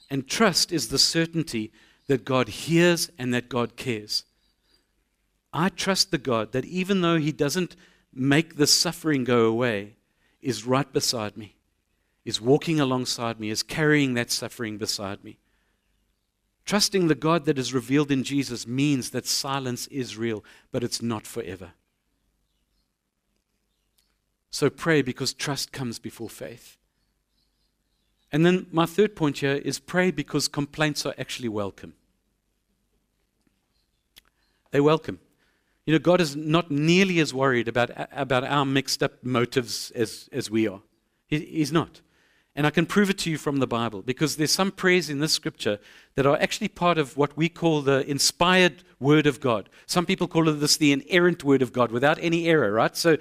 And 0.10 0.28
trust 0.28 0.72
is 0.72 0.88
the 0.88 0.98
certainty 0.98 1.72
that 2.08 2.26
God 2.26 2.50
hears 2.50 3.10
and 3.18 3.34
that 3.34 3.50
God 3.50 3.76
cares. 3.76 4.24
I 5.54 5.70
trust 5.70 6.12
the 6.12 6.18
God 6.18 6.52
that 6.52 6.66
even 6.66 7.02
though 7.02 7.18
He 7.18 7.32
doesn't 7.32 7.76
make 8.14 8.56
the 8.56 8.68
suffering 8.68 9.24
go 9.24 9.46
away, 9.46 9.96
is 10.42 10.66
right 10.66 10.92
beside 10.92 11.38
me, 11.38 11.56
is 12.26 12.42
walking 12.42 12.80
alongside 12.80 13.40
me, 13.40 13.50
is 13.50 13.64
carrying 13.64 14.14
that 14.14 14.32
suffering 14.32 14.78
beside 14.78 15.24
me. 15.24 15.38
Trusting 16.66 17.08
the 17.08 17.16
God 17.16 17.46
that 17.46 17.58
is 17.58 17.74
revealed 17.74 18.12
in 18.12 18.24
Jesus 18.24 18.68
means 18.68 19.10
that 19.10 19.26
silence 19.26 19.88
is 19.88 20.18
real, 20.18 20.44
but 20.72 20.84
it's 20.84 21.02
not 21.02 21.26
forever. 21.26 21.72
So 24.52 24.70
pray 24.70 25.02
because 25.02 25.34
trust 25.34 25.72
comes 25.72 26.00
before 26.00 26.30
faith. 26.30 26.78
And 28.32 28.46
then 28.46 28.68
my 28.72 28.86
third 28.86 29.16
point 29.16 29.40
here 29.40 29.56
is 29.56 29.80
pray 29.80 30.12
because 30.12 30.48
complaints 30.48 31.06
are 31.06 31.16
actually 31.18 31.50
welcome. 31.50 31.94
They're 34.72 34.84
welcome. 34.84 35.20
You 35.86 35.94
know, 35.94 36.00
God 36.00 36.22
is 36.22 36.36
not 36.36 36.70
nearly 36.70 37.20
as 37.20 37.34
worried 37.34 37.68
about, 37.68 37.90
about 38.12 38.44
our 38.44 38.66
mixed 38.66 39.02
up 39.02 39.24
motives 39.24 39.90
as, 39.92 40.30
as 40.32 40.52
we 40.52 40.68
are. 40.68 40.82
He, 41.26 41.40
he's 41.40 41.72
not. 41.72 42.02
And 42.56 42.68
I 42.68 42.70
can 42.70 42.86
prove 42.86 43.10
it 43.10 43.18
to 43.20 43.32
you 43.32 43.38
from 43.38 43.58
the 43.58 43.68
Bible 43.68 44.02
because 44.02 44.36
there's 44.36 44.52
some 44.52 44.72
prayers 44.72 45.10
in 45.10 45.20
this 45.20 45.32
scripture 45.32 45.80
that 46.16 46.26
are 46.26 46.38
actually 46.40 46.68
part 46.68 46.98
of 46.98 47.18
what 47.18 47.36
we 47.38 47.50
call 47.50 47.82
the 47.82 48.08
inspired 48.10 48.84
word 49.00 49.26
of 49.26 49.40
God. 49.40 49.70
Some 49.88 50.06
people 50.06 50.28
call 50.28 50.44
this 50.44 50.78
the 50.78 50.92
inerrant 50.92 51.44
word 51.44 51.62
of 51.62 51.74
God 51.74 51.92
without 51.92 52.20
any 52.22 52.48
error, 52.48 52.72
right? 52.72 52.96
So 52.96 53.18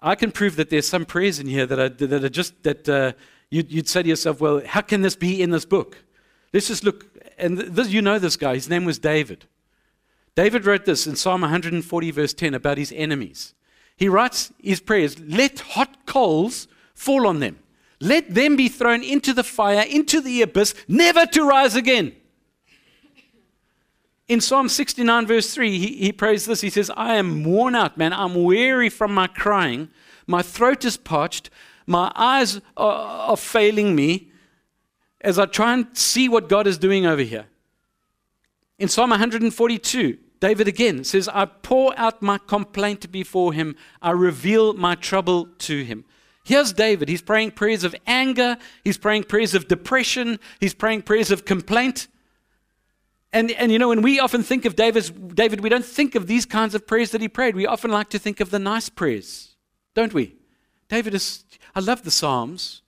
I 0.00 0.14
can 0.14 0.32
prove 0.32 0.56
that 0.56 0.70
there's 0.70 0.88
some 0.88 1.06
prayers 1.06 1.38
in 1.38 1.46
here 1.46 1.66
that 1.66 1.78
are, 1.78 1.88
that 1.88 2.24
are 2.24 2.28
just 2.28 2.62
that 2.64 2.88
uh, 2.88 3.12
you'd, 3.54 3.70
you'd, 3.70 3.88
say 3.88 4.02
to 4.02 4.08
yourself, 4.08 4.40
well, 4.40 4.62
how 4.66 4.80
can 4.80 5.02
this 5.02 5.14
be 5.14 5.40
in 5.40 5.50
this 5.50 5.64
book? 5.64 5.98
Let's 6.52 6.68
just 6.68 6.82
look. 6.82 7.06
And 7.38 7.58
this, 7.58 7.88
you 7.88 8.02
know 8.02 8.18
this 8.18 8.36
guy. 8.36 8.54
His 8.54 8.68
name 8.68 8.84
was 8.84 8.98
David. 8.98 9.46
David 10.34 10.66
wrote 10.66 10.84
this 10.84 11.06
in 11.06 11.14
Psalm 11.14 11.42
140, 11.42 12.10
verse 12.10 12.34
10, 12.34 12.54
about 12.54 12.78
his 12.78 12.92
enemies. 12.96 13.54
He 13.96 14.08
writes 14.08 14.52
his 14.60 14.80
prayers 14.80 15.18
Let 15.20 15.60
hot 15.60 16.04
coals 16.06 16.66
fall 16.94 17.26
on 17.26 17.38
them. 17.38 17.60
Let 18.00 18.34
them 18.34 18.56
be 18.56 18.68
thrown 18.68 19.02
into 19.02 19.32
the 19.32 19.44
fire, 19.44 19.84
into 19.88 20.20
the 20.20 20.42
abyss, 20.42 20.74
never 20.88 21.24
to 21.26 21.46
rise 21.46 21.76
again. 21.76 22.14
In 24.26 24.40
Psalm 24.40 24.68
69, 24.68 25.26
verse 25.26 25.54
3, 25.54 25.78
he, 25.78 25.96
he 25.98 26.12
prays 26.12 26.46
this. 26.46 26.60
He 26.62 26.70
says, 26.70 26.90
I 26.96 27.14
am 27.14 27.44
worn 27.44 27.74
out, 27.74 27.96
man. 27.96 28.12
I'm 28.12 28.34
weary 28.34 28.88
from 28.88 29.14
my 29.14 29.26
crying. 29.26 29.90
My 30.26 30.42
throat 30.42 30.84
is 30.84 30.96
parched. 30.96 31.50
My 31.86 32.10
eyes 32.14 32.60
are, 32.76 33.30
are 33.30 33.36
failing 33.36 33.94
me 33.94 34.30
as 35.20 35.38
I 35.38 35.46
try 35.46 35.74
and 35.74 35.86
see 35.96 36.28
what 36.28 36.48
God 36.48 36.66
is 36.66 36.78
doing 36.78 37.06
over 37.06 37.22
here. 37.22 37.46
In 38.78 38.88
Psalm 38.88 39.10
142, 39.10 40.18
David 40.40 40.68
again 40.68 41.04
says, 41.04 41.28
I 41.28 41.46
pour 41.46 41.98
out 41.98 42.20
my 42.20 42.38
complaint 42.38 43.10
before 43.10 43.52
him, 43.52 43.76
I 44.02 44.10
reveal 44.10 44.74
my 44.74 44.94
trouble 44.94 45.46
to 45.60 45.84
him. 45.84 46.04
Here's 46.44 46.74
David. 46.74 47.08
He's 47.08 47.22
praying 47.22 47.52
prayers 47.52 47.84
of 47.84 47.94
anger, 48.06 48.58
he's 48.84 48.98
praying 48.98 49.24
prayers 49.24 49.54
of 49.54 49.68
depression, 49.68 50.38
he's 50.60 50.74
praying 50.74 51.02
prayers 51.02 51.30
of 51.30 51.46
complaint. 51.46 52.08
And, 53.32 53.50
and 53.52 53.72
you 53.72 53.78
know, 53.78 53.88
when 53.88 54.02
we 54.02 54.20
often 54.20 54.42
think 54.42 54.64
of 54.64 54.76
David's, 54.76 55.10
David, 55.10 55.60
we 55.60 55.68
don't 55.68 55.84
think 55.84 56.14
of 56.14 56.26
these 56.26 56.44
kinds 56.44 56.74
of 56.74 56.86
prayers 56.86 57.10
that 57.12 57.20
he 57.20 57.28
prayed. 57.28 57.56
We 57.56 57.66
often 57.66 57.90
like 57.90 58.10
to 58.10 58.18
think 58.18 58.40
of 58.40 58.50
the 58.50 58.58
nice 58.58 58.88
prayers, 58.88 59.56
don't 59.94 60.12
we? 60.12 60.36
David 60.88 61.14
is, 61.14 61.43
I 61.74 61.80
love 61.80 62.02
the 62.02 62.10
Psalms. 62.10 62.82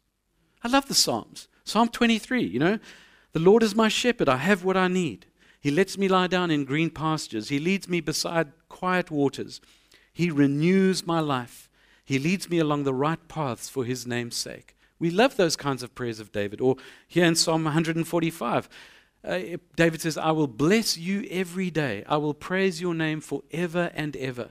I 0.62 0.68
love 0.68 0.88
the 0.88 0.94
Psalms. 0.94 1.48
Psalm 1.64 1.88
23, 1.88 2.42
you 2.42 2.58
know, 2.58 2.78
the 3.32 3.40
Lord 3.40 3.62
is 3.62 3.74
my 3.74 3.88
shepherd, 3.88 4.28
I 4.28 4.36
have 4.36 4.64
what 4.64 4.76
I 4.76 4.88
need. 4.88 5.26
He 5.60 5.70
lets 5.70 5.98
me 5.98 6.06
lie 6.06 6.28
down 6.28 6.50
in 6.50 6.64
green 6.64 6.90
pastures. 6.90 7.48
He 7.48 7.58
leads 7.58 7.88
me 7.88 8.00
beside 8.00 8.52
quiet 8.68 9.10
waters. 9.10 9.60
He 10.12 10.30
renews 10.30 11.06
my 11.06 11.20
life. 11.20 11.68
He 12.04 12.20
leads 12.20 12.48
me 12.48 12.58
along 12.58 12.84
the 12.84 12.94
right 12.94 13.18
paths 13.26 13.68
for 13.68 13.84
his 13.84 14.06
name's 14.06 14.36
sake. 14.36 14.76
We 14.98 15.10
love 15.10 15.36
those 15.36 15.56
kinds 15.56 15.82
of 15.82 15.94
prayers 15.94 16.20
of 16.20 16.30
David. 16.32 16.60
Or 16.60 16.76
here 17.08 17.24
in 17.24 17.34
Psalm 17.34 17.64
145, 17.64 18.68
uh, 19.24 19.38
David 19.74 20.00
says, 20.00 20.16
I 20.16 20.30
will 20.30 20.46
bless 20.46 20.96
you 20.96 21.26
every 21.30 21.70
day. 21.70 22.04
I 22.08 22.16
will 22.16 22.32
praise 22.32 22.80
your 22.80 22.94
name 22.94 23.20
forever 23.20 23.90
and 23.94 24.16
ever. 24.16 24.50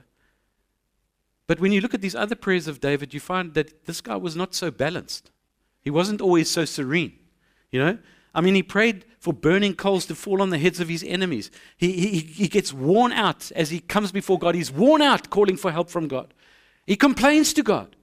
But 1.46 1.60
when 1.60 1.72
you 1.72 1.80
look 1.80 1.94
at 1.94 2.00
these 2.00 2.14
other 2.14 2.34
prayers 2.34 2.66
of 2.66 2.80
David, 2.80 3.14
you 3.14 3.20
find 3.20 3.54
that 3.54 3.86
this 3.86 4.00
guy 4.00 4.16
was 4.16 4.34
not 4.34 4.54
so 4.54 4.70
balanced. 4.70 5.30
He 5.80 5.90
wasn't 5.90 6.20
always 6.20 6.50
so 6.50 6.64
serene. 6.64 7.18
You 7.70 7.80
know, 7.80 7.98
I 8.34 8.40
mean, 8.40 8.54
he 8.54 8.62
prayed 8.62 9.04
for 9.18 9.32
burning 9.32 9.74
coals 9.74 10.06
to 10.06 10.14
fall 10.14 10.42
on 10.42 10.50
the 10.50 10.58
heads 10.58 10.80
of 10.80 10.88
his 10.88 11.02
enemies. 11.04 11.50
He, 11.76 11.92
he, 11.92 12.18
he 12.18 12.48
gets 12.48 12.72
worn 12.72 13.12
out 13.12 13.50
as 13.52 13.70
he 13.70 13.80
comes 13.80 14.12
before 14.12 14.38
God. 14.38 14.54
He's 14.54 14.72
worn 14.72 15.02
out 15.02 15.30
calling 15.30 15.56
for 15.56 15.72
help 15.72 15.88
from 15.88 16.08
God. 16.08 16.34
He 16.86 16.96
complains 16.96 17.52
to 17.54 17.62
God. 17.62 17.96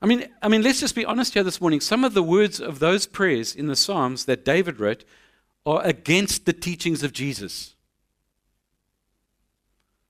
I 0.00 0.06
mean, 0.06 0.26
I 0.42 0.48
mean, 0.48 0.62
let's 0.62 0.80
just 0.80 0.96
be 0.96 1.04
honest 1.04 1.34
here 1.34 1.44
this 1.44 1.60
morning. 1.60 1.80
Some 1.80 2.04
of 2.04 2.12
the 2.12 2.22
words 2.22 2.60
of 2.60 2.80
those 2.80 3.06
prayers 3.06 3.54
in 3.54 3.68
the 3.68 3.76
Psalms 3.76 4.24
that 4.24 4.44
David 4.44 4.80
wrote 4.80 5.04
are 5.64 5.82
against 5.84 6.44
the 6.44 6.52
teachings 6.52 7.02
of 7.02 7.12
Jesus. 7.12 7.76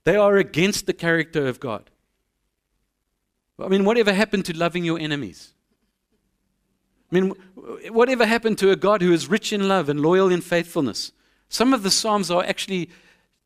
They 0.05 0.17
are 0.17 0.37
against 0.37 0.87
the 0.87 0.93
character 0.93 1.47
of 1.47 1.61
God. 1.61 1.91
I 3.59 3.69
mean, 3.69 3.85
whatever 3.85 4.13
happened 4.13 4.45
to 4.47 4.57
loving 4.57 4.85
your 4.85 4.99
enemies? 4.99 5.53
I 7.11 7.21
mean, 7.21 7.35
whatever 7.91 8.27
happened 8.27 8.59
to 8.59 8.71
a 8.71 8.77
God 8.77 9.03
who 9.03 9.13
is 9.13 9.29
rich 9.29 9.53
in 9.53 9.69
love 9.69 9.89
and 9.89 10.01
loyal 10.01 10.31
in 10.31 10.41
faithfulness? 10.41 11.13
Some 11.49 11.75
of 11.75 11.83
the 11.83 11.91
Psalms 11.91 12.31
are 12.31 12.43
actually, 12.43 12.91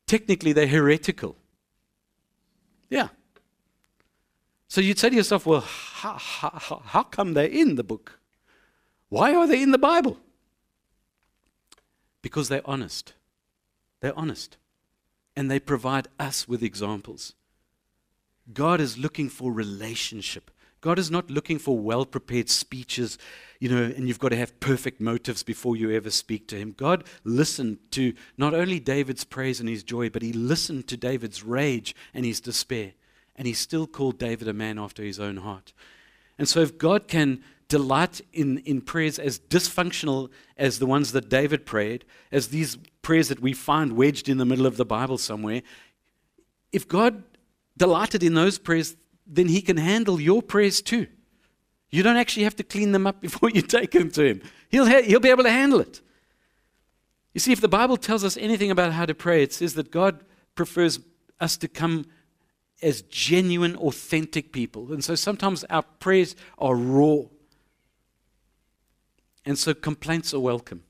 technically, 0.07 0.53
they're 0.53 0.67
heretical. 0.67 1.35
Yeah. 2.89 3.09
So 4.69 4.81
you'd 4.81 4.97
say 4.97 5.09
to 5.09 5.15
yourself, 5.15 5.45
well, 5.45 5.61
how, 5.61 6.17
how, 6.17 6.81
how 6.85 7.03
come 7.03 7.33
they're 7.33 7.45
in 7.45 7.75
the 7.75 7.83
book? 7.83 8.19
Why 9.09 9.35
are 9.35 9.47
they 9.47 9.61
in 9.61 9.71
the 9.71 9.77
Bible? 9.77 10.17
Because 12.21 12.49
they're 12.49 12.61
honest. 12.65 13.13
They're 14.01 14.17
honest. 14.17 14.57
And 15.37 15.51
they 15.51 15.59
provide 15.59 16.07
us 16.19 16.47
with 16.47 16.63
examples. 16.63 17.35
God 18.51 18.81
is 18.81 18.97
looking 18.97 19.29
for 19.29 19.51
relationship. 19.53 20.49
God 20.81 20.97
is 20.97 21.11
not 21.11 21.29
looking 21.29 21.59
for 21.59 21.77
well 21.77 22.05
prepared 22.05 22.49
speeches, 22.49 23.19
you 23.59 23.69
know, 23.69 23.83
and 23.83 24.07
you've 24.07 24.19
got 24.19 24.29
to 24.29 24.35
have 24.35 24.59
perfect 24.59 24.99
motives 24.99 25.43
before 25.43 25.75
you 25.75 25.91
ever 25.91 26.09
speak 26.09 26.47
to 26.47 26.55
Him. 26.55 26.73
God 26.75 27.03
listened 27.23 27.77
to 27.91 28.13
not 28.35 28.55
only 28.55 28.79
David's 28.79 29.23
praise 29.23 29.59
and 29.59 29.69
his 29.69 29.83
joy, 29.83 30.09
but 30.09 30.23
He 30.23 30.33
listened 30.33 30.87
to 30.87 30.97
David's 30.97 31.43
rage 31.43 31.95
and 32.15 32.25
his 32.25 32.41
despair. 32.41 32.93
And 33.35 33.45
He 33.45 33.53
still 33.53 33.85
called 33.85 34.17
David 34.17 34.47
a 34.47 34.53
man 34.53 34.79
after 34.79 35.03
His 35.03 35.19
own 35.19 35.37
heart. 35.37 35.71
And 36.39 36.49
so, 36.49 36.61
if 36.61 36.79
God 36.79 37.07
can 37.07 37.43
delight 37.67 38.21
in, 38.33 38.59
in 38.59 38.81
prayers 38.81 39.19
as 39.19 39.39
dysfunctional 39.39 40.29
as 40.57 40.79
the 40.79 40.85
ones 40.85 41.11
that 41.11 41.29
David 41.29 41.65
prayed, 41.65 42.05
as 42.31 42.47
these 42.47 42.77
prayers 43.01 43.27
that 43.29 43.41
we 43.41 43.53
find 43.53 43.93
wedged 43.93 44.29
in 44.29 44.37
the 44.37 44.45
middle 44.45 44.65
of 44.65 44.77
the 44.77 44.85
Bible 44.85 45.17
somewhere, 45.17 45.61
if 46.71 46.87
God 46.87 47.23
delighted 47.75 48.23
in 48.23 48.33
those 48.33 48.57
prayers, 48.57 48.95
then 49.25 49.47
He 49.47 49.61
can 49.61 49.77
handle 49.77 50.19
your 50.19 50.41
prayers 50.41 50.81
too. 50.81 51.07
You 51.89 52.03
don't 52.03 52.17
actually 52.17 52.43
have 52.43 52.55
to 52.57 52.63
clean 52.63 52.91
them 52.91 53.07
up 53.07 53.21
before 53.27 53.49
you 53.49 53.61
take 53.61 53.91
them 53.91 54.11
to 54.11 54.23
Him, 54.23 54.41
He'll, 54.69 54.85
ha- 54.85 55.03
he'll 55.03 55.19
be 55.19 55.29
able 55.29 55.43
to 55.43 55.51
handle 55.51 55.79
it. 55.79 56.01
You 57.33 57.39
see, 57.39 57.51
if 57.51 57.61
the 57.61 57.67
Bible 57.67 57.97
tells 57.97 58.23
us 58.23 58.35
anything 58.35 58.71
about 58.71 58.93
how 58.93 59.05
to 59.05 59.13
pray, 59.13 59.43
it 59.43 59.53
says 59.53 59.75
that 59.75 59.91
God 59.91 60.23
prefers 60.55 60.99
us 61.39 61.55
to 61.57 61.67
come 61.67 62.05
as 62.81 63.03
genuine, 63.03 63.75
authentic 63.75 64.51
people. 64.51 64.91
And 64.91 65.03
so 65.03 65.15
sometimes 65.15 65.63
our 65.65 65.83
prayers 65.83 66.35
are 66.57 66.75
raw. 66.75 67.23
And 69.47 69.57
so 69.57 69.73
complaints 69.73 70.33
are 70.33 70.41
welcome. 70.41 70.83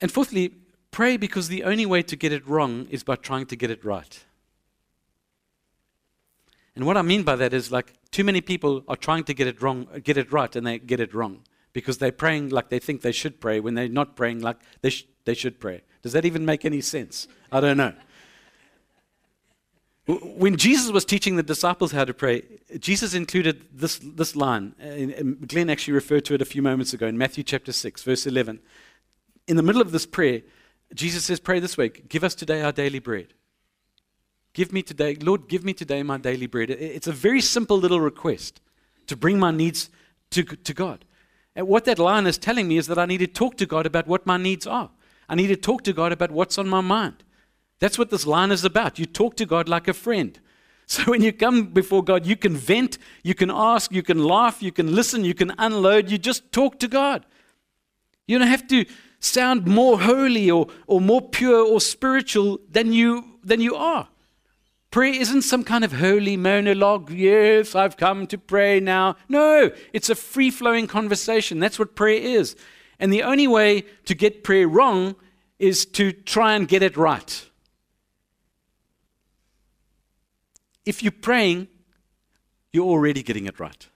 And 0.00 0.10
fourthly, 0.10 0.52
pray 0.90 1.16
because 1.16 1.46
the 1.46 1.62
only 1.62 1.86
way 1.86 2.02
to 2.02 2.16
get 2.16 2.32
it 2.32 2.44
wrong 2.48 2.88
is 2.90 3.04
by 3.04 3.14
trying 3.14 3.46
to 3.46 3.54
get 3.54 3.70
it 3.70 3.84
right. 3.84 4.24
And 6.74 6.84
what 6.84 6.96
I 6.96 7.02
mean 7.02 7.22
by 7.22 7.36
that 7.36 7.54
is 7.54 7.70
like 7.70 7.94
too 8.10 8.24
many 8.24 8.40
people 8.40 8.82
are 8.88 8.96
trying 8.96 9.22
to 9.24 9.34
get 9.34 9.46
it 9.46 9.62
wrong, 9.62 9.86
get 10.02 10.16
it 10.16 10.32
right, 10.32 10.54
and 10.56 10.66
they 10.66 10.80
get 10.80 10.98
it 10.98 11.14
wrong 11.14 11.44
because 11.72 11.98
they're 11.98 12.10
praying 12.10 12.48
like 12.48 12.68
they 12.68 12.80
think 12.80 13.02
they 13.02 13.12
should 13.12 13.40
pray 13.40 13.60
when 13.60 13.74
they're 13.74 13.88
not 13.88 14.16
praying 14.16 14.40
like 14.40 14.56
they, 14.80 14.90
sh- 14.90 15.06
they 15.26 15.34
should 15.34 15.60
pray. 15.60 15.82
Does 16.02 16.12
that 16.14 16.24
even 16.24 16.44
make 16.44 16.64
any 16.64 16.80
sense? 16.80 17.28
I 17.52 17.60
don't 17.60 17.76
know. 17.76 17.94
When 20.06 20.56
Jesus 20.56 20.92
was 20.92 21.06
teaching 21.06 21.36
the 21.36 21.42
disciples 21.42 21.92
how 21.92 22.04
to 22.04 22.12
pray, 22.12 22.42
Jesus 22.78 23.14
included 23.14 23.64
this, 23.72 23.98
this 23.98 24.36
line. 24.36 24.74
Uh, 24.78 24.86
and 24.86 25.48
Glenn 25.48 25.70
actually 25.70 25.94
referred 25.94 26.26
to 26.26 26.34
it 26.34 26.42
a 26.42 26.44
few 26.44 26.60
moments 26.60 26.92
ago 26.92 27.06
in 27.06 27.16
Matthew 27.16 27.42
chapter 27.42 27.72
6, 27.72 28.02
verse 28.02 28.26
11. 28.26 28.60
In 29.48 29.56
the 29.56 29.62
middle 29.62 29.80
of 29.80 29.92
this 29.92 30.04
prayer, 30.04 30.42
Jesus 30.94 31.24
says, 31.24 31.40
Pray 31.40 31.58
this 31.58 31.78
way 31.78 31.88
Give 31.88 32.22
us 32.22 32.34
today 32.34 32.60
our 32.60 32.72
daily 32.72 32.98
bread. 32.98 33.28
Give 34.52 34.72
me 34.72 34.82
today, 34.82 35.16
Lord, 35.16 35.48
give 35.48 35.64
me 35.64 35.72
today 35.72 36.02
my 36.02 36.18
daily 36.18 36.46
bread. 36.46 36.70
It's 36.70 37.08
a 37.08 37.12
very 37.12 37.40
simple 37.40 37.78
little 37.78 38.00
request 38.00 38.60
to 39.06 39.16
bring 39.16 39.38
my 39.38 39.50
needs 39.50 39.90
to, 40.30 40.44
to 40.44 40.74
God. 40.74 41.04
And 41.56 41.66
what 41.66 41.86
that 41.86 41.98
line 41.98 42.26
is 42.26 42.38
telling 42.38 42.68
me 42.68 42.76
is 42.76 42.86
that 42.88 42.98
I 42.98 43.06
need 43.06 43.18
to 43.18 43.26
talk 43.26 43.56
to 43.56 43.66
God 43.66 43.86
about 43.86 44.06
what 44.06 44.26
my 44.26 44.36
needs 44.36 44.66
are. 44.66 44.90
I 45.28 45.34
need 45.34 45.48
to 45.48 45.56
talk 45.56 45.82
to 45.84 45.92
God 45.92 46.12
about 46.12 46.30
what's 46.30 46.58
on 46.58 46.68
my 46.68 46.82
mind. 46.82 47.23
That's 47.84 47.98
what 47.98 48.08
this 48.08 48.26
line 48.26 48.50
is 48.50 48.64
about. 48.64 48.98
You 48.98 49.04
talk 49.04 49.36
to 49.36 49.44
God 49.44 49.68
like 49.68 49.88
a 49.88 49.92
friend. 49.92 50.40
So 50.86 51.02
when 51.02 51.22
you 51.22 51.34
come 51.34 51.66
before 51.66 52.02
God, 52.02 52.24
you 52.24 52.34
can 52.34 52.56
vent, 52.56 52.96
you 53.22 53.34
can 53.34 53.50
ask, 53.50 53.92
you 53.92 54.02
can 54.02 54.24
laugh, 54.24 54.62
you 54.62 54.72
can 54.72 54.94
listen, 54.94 55.22
you 55.22 55.34
can 55.34 55.52
unload. 55.58 56.10
You 56.10 56.16
just 56.16 56.50
talk 56.50 56.78
to 56.78 56.88
God. 56.88 57.26
You 58.26 58.38
don't 58.38 58.48
have 58.48 58.66
to 58.68 58.86
sound 59.20 59.66
more 59.66 60.00
holy 60.00 60.50
or, 60.50 60.68
or 60.86 60.98
more 60.98 61.20
pure 61.20 61.62
or 61.62 61.78
spiritual 61.78 62.58
than 62.70 62.94
you, 62.94 63.38
than 63.44 63.60
you 63.60 63.74
are. 63.76 64.08
Prayer 64.90 65.20
isn't 65.20 65.42
some 65.42 65.62
kind 65.62 65.84
of 65.84 65.92
holy 65.92 66.38
monologue. 66.38 67.10
Yes, 67.10 67.74
I've 67.74 67.98
come 67.98 68.26
to 68.28 68.38
pray 68.38 68.80
now. 68.80 69.16
No, 69.28 69.70
it's 69.92 70.08
a 70.08 70.14
free 70.14 70.50
flowing 70.50 70.86
conversation. 70.86 71.60
That's 71.60 71.78
what 71.78 71.94
prayer 71.94 72.22
is. 72.22 72.56
And 72.98 73.12
the 73.12 73.22
only 73.22 73.46
way 73.46 73.84
to 74.06 74.14
get 74.14 74.42
prayer 74.42 74.68
wrong 74.68 75.16
is 75.58 75.84
to 75.84 76.12
try 76.12 76.54
and 76.54 76.66
get 76.66 76.82
it 76.82 76.96
right. 76.96 77.44
If 80.84 81.02
you're 81.02 81.12
praying, 81.12 81.68
you're 82.72 82.86
already 82.86 83.22
getting 83.22 83.46
it 83.46 83.58
right. 83.60 83.88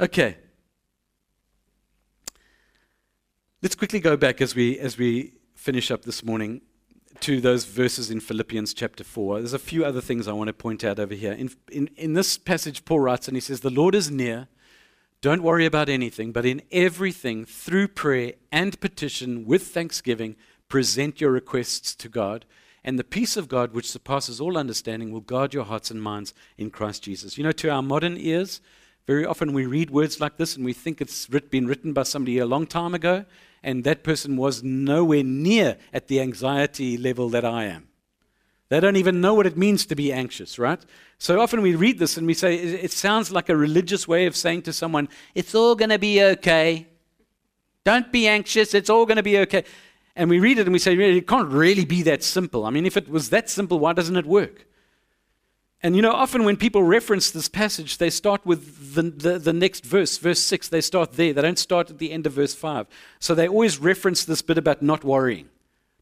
Okay. 0.00 0.36
Let's 3.62 3.74
quickly 3.74 4.00
go 4.00 4.16
back 4.16 4.40
as 4.40 4.54
we 4.54 4.78
as 4.78 4.98
we 4.98 5.34
finish 5.54 5.90
up 5.90 6.04
this 6.04 6.22
morning 6.24 6.60
to 7.20 7.40
those 7.40 7.64
verses 7.64 8.10
in 8.10 8.20
Philippians 8.20 8.74
chapter 8.74 9.04
4. 9.04 9.38
There's 9.38 9.52
a 9.54 9.58
few 9.58 9.84
other 9.84 10.00
things 10.00 10.28
I 10.28 10.32
want 10.32 10.48
to 10.48 10.52
point 10.52 10.84
out 10.84 10.98
over 10.98 11.14
here. 11.14 11.32
In, 11.32 11.50
in, 11.70 11.88
in 11.96 12.12
this 12.14 12.36
passage, 12.36 12.84
Paul 12.84 13.00
writes, 13.00 13.28
and 13.28 13.36
he 13.36 13.40
says, 13.40 13.60
The 13.60 13.70
Lord 13.70 13.94
is 13.94 14.10
near. 14.10 14.48
Don't 15.20 15.42
worry 15.42 15.64
about 15.64 15.88
anything, 15.88 16.32
but 16.32 16.44
in 16.44 16.60
everything, 16.70 17.46
through 17.46 17.88
prayer 17.88 18.34
and 18.52 18.78
petition 18.78 19.46
with 19.46 19.68
thanksgiving, 19.68 20.36
present 20.68 21.20
your 21.20 21.30
requests 21.30 21.94
to 21.94 22.10
God 22.10 22.44
and 22.84 22.98
the 22.98 23.04
peace 23.04 23.36
of 23.36 23.48
God, 23.48 23.72
which 23.72 23.90
surpasses 23.90 24.40
all 24.40 24.58
understanding, 24.58 25.10
will 25.10 25.20
guard 25.20 25.54
your 25.54 25.64
hearts 25.64 25.90
and 25.90 26.02
minds 26.02 26.34
in 26.58 26.70
Christ 26.70 27.02
Jesus. 27.02 27.38
You 27.38 27.44
know, 27.44 27.52
to 27.52 27.70
our 27.70 27.82
modern 27.82 28.16
ears, 28.18 28.60
very 29.06 29.24
often 29.24 29.52
we 29.52 29.66
read 29.66 29.90
words 29.90 30.20
like 30.20 30.36
this 30.36 30.54
and 30.56 30.64
we 30.64 30.72
think 30.72 31.00
it's 31.00 31.26
been 31.26 31.66
written 31.66 31.92
by 31.92 32.02
somebody 32.02 32.38
a 32.38 32.46
long 32.46 32.66
time 32.66 32.94
ago, 32.94 33.24
and 33.62 33.84
that 33.84 34.04
person 34.04 34.36
was 34.36 34.62
nowhere 34.62 35.24
near 35.24 35.78
at 35.92 36.08
the 36.08 36.20
anxiety 36.20 36.98
level 36.98 37.30
that 37.30 37.44
I 37.44 37.64
am. 37.64 37.88
They 38.68 38.80
don't 38.80 38.96
even 38.96 39.20
know 39.20 39.34
what 39.34 39.46
it 39.46 39.56
means 39.56 39.86
to 39.86 39.94
be 39.94 40.12
anxious, 40.12 40.58
right? 40.58 40.84
So 41.18 41.40
often 41.40 41.62
we 41.62 41.74
read 41.74 41.98
this 41.98 42.16
and 42.16 42.26
we 42.26 42.34
say, 42.34 42.56
it 42.56 42.92
sounds 42.92 43.30
like 43.30 43.48
a 43.48 43.56
religious 43.56 44.08
way 44.08 44.26
of 44.26 44.36
saying 44.36 44.62
to 44.62 44.72
someone, 44.72 45.08
it's 45.34 45.54
all 45.54 45.74
going 45.74 45.90
to 45.90 45.98
be 45.98 46.22
okay. 46.22 46.88
Don't 47.84 48.10
be 48.10 48.26
anxious, 48.26 48.74
it's 48.74 48.90
all 48.90 49.06
going 49.06 49.18
to 49.18 49.22
be 49.22 49.38
okay. 49.38 49.64
And 50.16 50.30
we 50.30 50.38
read 50.38 50.58
it 50.58 50.66
and 50.66 50.72
we 50.72 50.78
say, 50.78 50.94
it 50.94 51.26
can't 51.26 51.50
really 51.50 51.84
be 51.84 52.02
that 52.02 52.22
simple. 52.22 52.64
I 52.64 52.70
mean, 52.70 52.86
if 52.86 52.96
it 52.96 53.08
was 53.08 53.30
that 53.30 53.50
simple, 53.50 53.78
why 53.80 53.92
doesn't 53.92 54.16
it 54.16 54.26
work? 54.26 54.66
And 55.82 55.94
you 55.94 56.00
know, 56.00 56.12
often 56.12 56.44
when 56.44 56.56
people 56.56 56.82
reference 56.82 57.30
this 57.30 57.48
passage, 57.48 57.98
they 57.98 58.08
start 58.08 58.46
with 58.46 58.94
the, 58.94 59.02
the, 59.02 59.38
the, 59.38 59.52
next 59.52 59.84
verse, 59.84 60.16
verse 60.16 60.40
6. 60.40 60.68
They 60.68 60.80
start 60.80 61.12
there. 61.12 61.34
They 61.34 61.42
don't 61.42 61.58
start 61.58 61.90
at 61.90 61.98
the 61.98 62.10
end 62.10 62.26
of 62.26 62.32
verse 62.32 62.54
5. 62.54 62.86
So 63.18 63.34
they 63.34 63.48
always 63.48 63.78
reference 63.78 64.24
this 64.24 64.40
bit 64.40 64.56
about 64.56 64.80
not 64.80 65.04
worrying. 65.04 65.50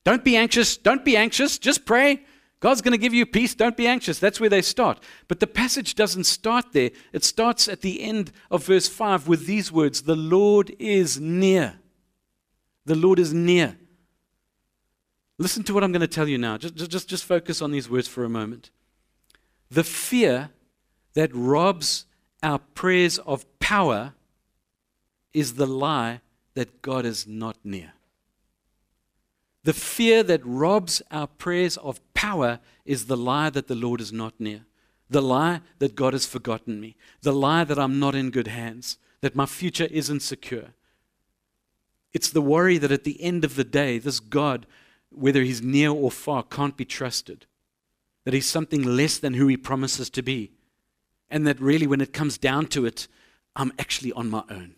Don't 0.05 0.23
be 0.23 0.37
anxious. 0.37 0.77
Don't 0.77 1.05
be 1.05 1.17
anxious. 1.17 1.59
Just 1.59 1.85
pray. 1.85 2.23
God's 2.61 2.81
going 2.81 2.93
to 2.93 2.99
give 2.99 3.13
you 3.13 3.27
peace. 3.27 3.57
Don't 3.57 3.77
be 3.77 3.89
anxious. 3.89 4.21
That's 4.21 4.39
where 4.39 4.49
they 4.49 4.63
start. 4.63 5.03
But 5.27 5.41
the 5.41 5.49
passage 5.49 5.97
doesn't 5.97 6.25
start 6.25 6.67
there. 6.73 6.91
It 7.13 7.25
starts 7.25 7.67
at 7.67 7.81
the 7.81 8.03
end 8.03 8.31
of 8.53 8.65
verse 8.65 8.87
5 8.87 9.27
with 9.27 9.47
these 9.47 9.73
words 9.73 10.03
The 10.03 10.15
Lord 10.15 10.73
is 10.79 11.19
near. 11.19 11.81
The 12.85 12.95
Lord 12.95 13.19
is 13.19 13.35
near. 13.35 13.77
Listen 15.43 15.65
to 15.65 15.75
what 15.75 15.83
I'm 15.83 15.91
going 15.91 16.03
to 16.03 16.07
tell 16.07 16.29
you 16.29 16.39
now. 16.39 16.57
Just, 16.57 16.89
just, 16.89 17.09
just 17.09 17.25
focus 17.25 17.61
on 17.61 17.73
these 17.73 17.91
words 17.91 18.07
for 18.07 18.23
a 18.23 18.29
moment. 18.29 18.71
The 19.73 19.83
fear 19.83 20.51
that 21.15 21.35
robs 21.35 22.07
our 22.45 22.61
prayers 22.61 23.19
of 23.19 23.45
power 23.59 24.15
is 25.35 25.55
the 25.55 25.67
lie 25.67 26.21
that 26.55 26.81
God 26.81 27.05
is 27.05 27.27
not 27.27 27.57
near. 27.65 27.95
The 29.65 29.73
fear 29.73 30.23
that 30.23 30.47
robs 30.47 31.03
our 31.11 31.27
prayers 31.27 31.77
of 31.77 32.01
power 32.15 32.61
is 32.85 33.07
the 33.07 33.17
lie 33.17 33.51
that 33.51 33.67
the 33.67 33.75
Lord 33.75 34.01
is 34.01 34.13
not 34.13 34.35
near. 34.39 34.61
The 35.11 35.23
lie 35.23 35.61
that 35.81 35.97
God 35.97 36.13
has 36.13 36.25
forgotten 36.25 36.81
me. 36.81 36.95
The 37.23 37.33
lie 37.33 37.65
that 37.65 37.81
I'm 37.81 37.99
not 37.99 38.15
in 38.15 38.31
good 38.31 38.47
hands. 38.47 38.97
That 39.23 39.35
my 39.35 39.47
future 39.47 39.89
isn't 39.91 40.21
secure. 40.21 40.67
It's 42.13 42.31
the 42.31 42.43
worry 42.43 42.79
that 42.79 42.93
at 42.93 43.03
the 43.03 43.21
end 43.21 43.45
of 43.45 43.57
the 43.57 43.65
day, 43.65 43.99
this 43.99 44.21
God 44.21 44.67
whether 45.15 45.43
he's 45.43 45.63
near 45.63 45.91
or 45.91 46.11
far, 46.11 46.43
can't 46.43 46.77
be 46.77 46.85
trusted. 46.85 47.47
That 48.25 48.35
he's 48.35 48.49
something 48.49 48.83
less 48.83 49.19
than 49.19 49.35
who 49.35 49.47
he 49.49 49.57
promises 49.57 50.11
to 50.11 50.23
be. 50.23 50.53
And 51.31 51.47
that 51.47 51.61
really, 51.61 51.87
when 51.87 52.01
it 52.01 52.13
comes 52.13 52.39
down 52.39 52.67
to 52.67 52.85
it, 52.85 53.09
I'm 53.57 53.73
actually 53.79 54.13
on 54.13 54.31
my 54.31 54.45
own. 54.51 54.75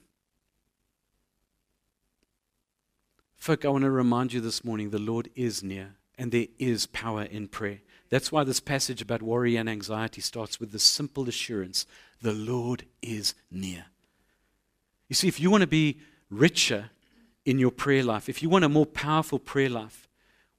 Folk, 3.37 3.65
I 3.65 3.69
want 3.69 3.85
to 3.85 3.91
remind 3.91 4.33
you 4.33 4.41
this 4.41 4.65
morning 4.65 4.91
the 4.91 4.99
Lord 4.99 5.29
is 5.35 5.63
near 5.63 5.97
and 6.17 6.33
there 6.33 6.47
is 6.59 6.87
power 6.87 7.25
in 7.25 7.49
prayer. 7.49 7.81
That's 8.09 8.33
why 8.33 8.45
this 8.45 8.61
passage 8.61 9.03
about 9.03 9.23
worry 9.23 9.57
and 9.57 9.69
anxiety 9.69 10.21
starts 10.21 10.61
with 10.61 10.73
the 10.73 10.79
simple 10.79 11.29
assurance 11.29 11.87
the 12.23 12.33
Lord 12.33 12.85
is 13.03 13.35
near. 13.51 13.87
You 15.09 15.15
see, 15.15 15.29
if 15.29 15.41
you 15.41 15.51
want 15.51 15.61
to 15.61 15.67
be 15.67 15.99
richer 16.31 16.91
in 17.45 17.59
your 17.59 17.71
prayer 17.71 18.03
life, 18.03 18.29
if 18.29 18.43
you 18.43 18.49
want 18.49 18.65
a 18.65 18.69
more 18.69 18.87
powerful 18.87 19.39
prayer 19.39 19.69
life, 19.69 20.09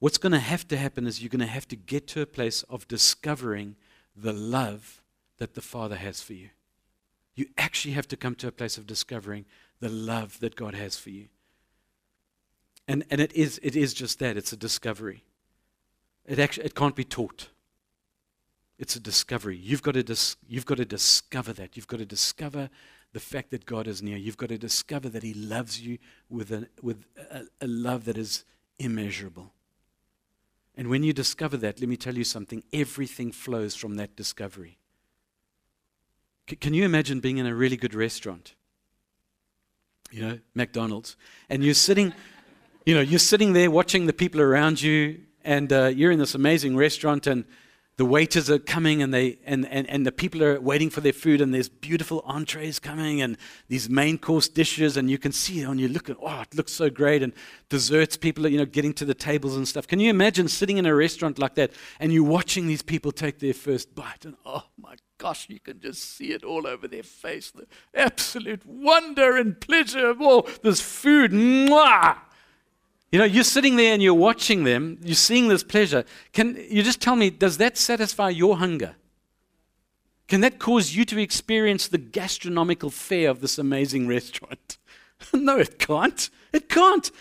what's 0.05 0.19
going 0.19 0.31
to 0.31 0.37
have 0.37 0.67
to 0.67 0.77
happen 0.77 1.07
is 1.07 1.19
you're 1.19 1.31
going 1.31 1.39
to 1.39 1.47
have 1.47 1.67
to 1.67 1.75
get 1.75 2.05
to 2.05 2.21
a 2.21 2.27
place 2.27 2.61
of 2.69 2.87
discovering 2.87 3.75
the 4.15 4.31
love 4.31 5.01
that 5.39 5.55
the 5.55 5.61
Father 5.61 5.95
has 5.95 6.21
for 6.21 6.33
you. 6.33 6.49
You 7.33 7.47
actually 7.57 7.95
have 7.95 8.07
to 8.09 8.15
come 8.15 8.35
to 8.35 8.47
a 8.47 8.51
place 8.51 8.77
of 8.77 8.85
discovering 8.85 9.45
the 9.79 9.89
love 9.89 10.39
that 10.41 10.55
God 10.55 10.75
has 10.75 10.95
for 10.95 11.09
you. 11.09 11.29
And, 12.87 13.03
and 13.09 13.19
it, 13.19 13.33
is, 13.33 13.59
it 13.63 13.75
is 13.75 13.95
just 13.95 14.19
that 14.19 14.37
it's 14.37 14.53
a 14.53 14.55
discovery. 14.55 15.23
It, 16.23 16.37
actually, 16.37 16.67
it 16.67 16.75
can't 16.75 16.95
be 16.95 17.03
taught. 17.03 17.49
It's 18.77 18.95
a 18.95 18.99
discovery. 18.99 19.57
You've 19.57 19.81
got, 19.81 19.95
to 19.95 20.03
dis- 20.03 20.37
you've 20.47 20.67
got 20.67 20.77
to 20.77 20.85
discover 20.85 21.51
that. 21.53 21.75
You've 21.75 21.87
got 21.87 21.97
to 21.97 22.05
discover 22.05 22.69
the 23.11 23.19
fact 23.19 23.49
that 23.49 23.65
God 23.65 23.87
is 23.87 24.03
near. 24.03 24.17
You've 24.17 24.37
got 24.37 24.49
to 24.49 24.59
discover 24.59 25.09
that 25.09 25.23
He 25.23 25.33
loves 25.33 25.81
you 25.81 25.97
with 26.29 26.51
a, 26.51 26.67
with 26.79 27.05
a, 27.31 27.45
a 27.59 27.65
love 27.65 28.05
that 28.05 28.19
is 28.19 28.45
immeasurable. 28.77 29.51
And 30.77 30.89
when 30.89 31.03
you 31.03 31.13
discover 31.13 31.57
that, 31.57 31.79
let 31.79 31.88
me 31.88 31.97
tell 31.97 32.15
you 32.15 32.23
something 32.23 32.63
everything 32.73 33.31
flows 33.31 33.75
from 33.75 33.95
that 33.95 34.15
discovery. 34.15 34.77
C- 36.49 36.57
can 36.57 36.73
you 36.73 36.83
imagine 36.83 37.21
being 37.21 37.38
in 37.38 37.45
a 37.45 37.55
really 37.55 37.77
good 37.77 37.93
restaurant? 37.93 38.55
You 40.11 40.21
know, 40.21 40.39
McDonald's. 40.53 41.15
And 41.49 41.63
you're 41.63 41.73
sitting, 41.73 42.13
you 42.85 42.93
know, 42.93 43.01
you're 43.01 43.19
sitting 43.19 43.53
there 43.53 43.71
watching 43.71 44.05
the 44.05 44.13
people 44.13 44.41
around 44.41 44.81
you, 44.81 45.21
and 45.43 45.71
uh, 45.71 45.85
you're 45.85 46.11
in 46.11 46.19
this 46.19 46.35
amazing 46.35 46.75
restaurant, 46.75 47.25
and 47.25 47.45
the 47.97 48.05
waiters 48.05 48.49
are 48.49 48.60
coming 48.60 49.01
and 49.01 49.13
they 49.13 49.38
and, 49.45 49.65
and, 49.67 49.89
and 49.89 50.05
the 50.05 50.12
people 50.12 50.43
are 50.43 50.60
waiting 50.60 50.89
for 50.89 50.99
their 51.01 51.13
food 51.13 51.39
and 51.39 51.53
there's 51.53 51.69
beautiful 51.69 52.21
entrees 52.25 52.77
coming 52.77 53.21
and 53.21 53.38
these 53.69 53.89
main 53.89 54.17
course 54.17 54.49
dishes 54.49 54.97
and 54.97 55.10
you 55.10 55.17
can 55.17 55.31
see 55.31 55.62
and 55.62 55.79
you 55.79 55.88
look 55.88 56.10
at 56.10 56.17
oh 56.21 56.41
it 56.41 56.55
looks 56.55 56.73
so 56.73 56.89
great. 56.89 57.23
And 57.23 57.31
desserts 57.69 58.17
people 58.17 58.45
are 58.45 58.49
you 58.49 58.58
know 58.58 58.65
getting 58.65 58.93
to 58.95 59.05
the 59.05 59.13
tables 59.13 59.55
and 59.55 59.67
stuff. 59.67 59.88
Can 59.88 59.99
you 59.99 60.10
imagine 60.10 60.47
sitting 60.47 60.77
in 60.77 60.86
a 60.86 60.93
restaurant 60.93 61.39
like 61.39 61.55
that 61.55 61.71
and 61.99 62.12
you're 62.12 62.23
watching 62.23 62.67
these 62.67 62.81
people 62.81 63.12
take 63.12 63.39
their 63.39 63.53
first 63.53 63.95
bite 63.95 64.25
and 64.25 64.36
oh 64.45 64.63
my 64.77 64.95
gosh 65.17 65.47
you 65.49 65.60
can 65.60 65.79
just 65.79 66.17
see 66.17 66.31
it 66.31 66.43
all 66.43 66.67
over 66.67 66.88
their 66.88 67.03
face. 67.03 67.51
The 67.51 67.65
absolute 67.93 68.65
wonder 68.65 69.38
and 69.38 69.60
pleasure 69.60 70.10
of 70.10 70.21
all 70.21 70.47
this 70.63 70.81
food. 70.81 71.31
Mwah! 71.31 72.17
You 73.11 73.19
know, 73.19 73.25
you're 73.25 73.43
sitting 73.43 73.75
there 73.75 73.93
and 73.93 74.01
you're 74.01 74.13
watching 74.13 74.63
them, 74.63 74.97
you're 75.01 75.15
seeing 75.15 75.47
this 75.47 75.63
pleasure. 75.63 76.03
Can 76.33 76.57
you 76.69 76.83
just 76.83 77.01
tell 77.01 77.15
me, 77.15 77.29
does 77.29 77.57
that 77.57 77.77
satisfy 77.77 78.29
your 78.29 78.57
hunger? 78.57 78.95
Can 80.27 80.41
that 80.41 80.59
cause 80.59 80.95
you 80.95 81.05
to 81.05 81.21
experience 81.21 81.87
the 81.87 81.97
gastronomical 81.97 82.89
fare 82.89 83.29
of 83.29 83.41
this 83.41 83.57
amazing 83.57 84.07
restaurant? 84.15 84.77
no, 85.33 85.57
it 85.57 85.79
can't. 85.79 86.29
It 86.51 86.67
can't. 86.67 87.11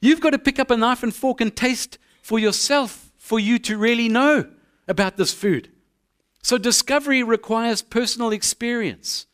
You've 0.00 0.20
got 0.20 0.30
to 0.30 0.38
pick 0.38 0.58
up 0.58 0.70
a 0.70 0.76
knife 0.76 1.02
and 1.02 1.14
fork 1.14 1.40
and 1.40 1.54
taste 1.54 1.98
for 2.22 2.38
yourself 2.38 3.12
for 3.18 3.38
you 3.38 3.58
to 3.60 3.78
really 3.78 4.08
know 4.08 4.50
about 4.88 5.16
this 5.16 5.32
food. 5.32 5.70
So, 6.42 6.58
discovery 6.58 7.22
requires 7.22 7.80
personal 7.80 8.30
experience. 8.30 9.26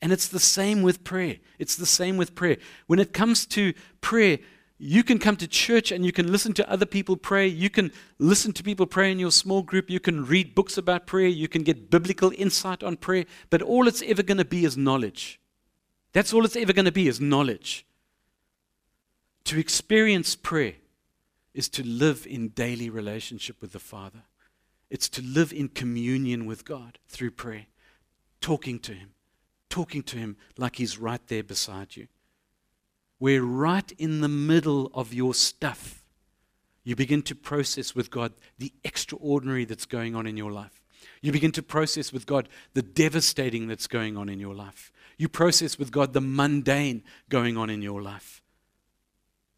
And 0.00 0.12
it's 0.12 0.28
the 0.28 0.40
same 0.40 0.82
with 0.82 1.04
prayer. 1.04 1.36
It's 1.58 1.76
the 1.76 1.86
same 1.86 2.16
with 2.16 2.34
prayer. 2.34 2.56
When 2.86 2.98
it 2.98 3.12
comes 3.12 3.46
to 3.46 3.74
prayer, 4.00 4.38
you 4.78 5.02
can 5.02 5.18
come 5.18 5.36
to 5.36 5.48
church 5.48 5.90
and 5.90 6.06
you 6.06 6.12
can 6.12 6.30
listen 6.30 6.52
to 6.54 6.70
other 6.70 6.86
people 6.86 7.16
pray. 7.16 7.48
You 7.48 7.68
can 7.68 7.90
listen 8.18 8.52
to 8.52 8.62
people 8.62 8.86
pray 8.86 9.10
in 9.10 9.18
your 9.18 9.32
small 9.32 9.62
group. 9.62 9.90
You 9.90 9.98
can 9.98 10.24
read 10.24 10.54
books 10.54 10.78
about 10.78 11.06
prayer. 11.06 11.26
You 11.26 11.48
can 11.48 11.64
get 11.64 11.90
biblical 11.90 12.32
insight 12.36 12.84
on 12.84 12.96
prayer. 12.96 13.24
But 13.50 13.60
all 13.60 13.88
it's 13.88 14.02
ever 14.02 14.22
going 14.22 14.38
to 14.38 14.44
be 14.44 14.64
is 14.64 14.76
knowledge. 14.76 15.40
That's 16.12 16.32
all 16.32 16.44
it's 16.44 16.54
ever 16.54 16.72
going 16.72 16.84
to 16.84 16.92
be 16.92 17.08
is 17.08 17.20
knowledge. 17.20 17.86
To 19.44 19.58
experience 19.58 20.36
prayer 20.36 20.74
is 21.54 21.68
to 21.70 21.82
live 21.84 22.24
in 22.28 22.48
daily 22.48 22.88
relationship 22.88 23.60
with 23.60 23.72
the 23.72 23.80
Father. 23.80 24.22
It's 24.90 25.08
to 25.10 25.22
live 25.22 25.52
in 25.52 25.68
communion 25.68 26.46
with 26.46 26.64
God 26.64 26.98
through 27.08 27.32
prayer, 27.32 27.66
talking 28.40 28.78
to 28.80 28.92
Him, 28.92 29.10
talking 29.68 30.04
to 30.04 30.16
Him 30.16 30.36
like 30.56 30.76
He's 30.76 30.98
right 30.98 31.26
there 31.26 31.42
beside 31.42 31.96
you 31.96 32.06
where 33.18 33.42
right 33.42 33.90
in 33.98 34.20
the 34.20 34.28
middle 34.28 34.90
of 34.94 35.12
your 35.12 35.34
stuff, 35.34 36.02
you 36.84 36.96
begin 36.96 37.22
to 37.22 37.34
process 37.34 37.94
with 37.94 38.10
God 38.10 38.32
the 38.58 38.72
extraordinary 38.84 39.64
that's 39.64 39.86
going 39.86 40.14
on 40.14 40.26
in 40.26 40.36
your 40.36 40.52
life. 40.52 40.80
You 41.20 41.32
begin 41.32 41.52
to 41.52 41.62
process 41.62 42.12
with 42.12 42.26
God 42.26 42.48
the 42.74 42.82
devastating 42.82 43.66
that's 43.66 43.86
going 43.86 44.16
on 44.16 44.28
in 44.28 44.38
your 44.40 44.54
life. 44.54 44.92
You 45.16 45.28
process 45.28 45.78
with 45.78 45.90
God 45.90 46.12
the 46.12 46.20
mundane 46.20 47.02
going 47.28 47.56
on 47.56 47.70
in 47.70 47.82
your 47.82 48.00
life. 48.00 48.42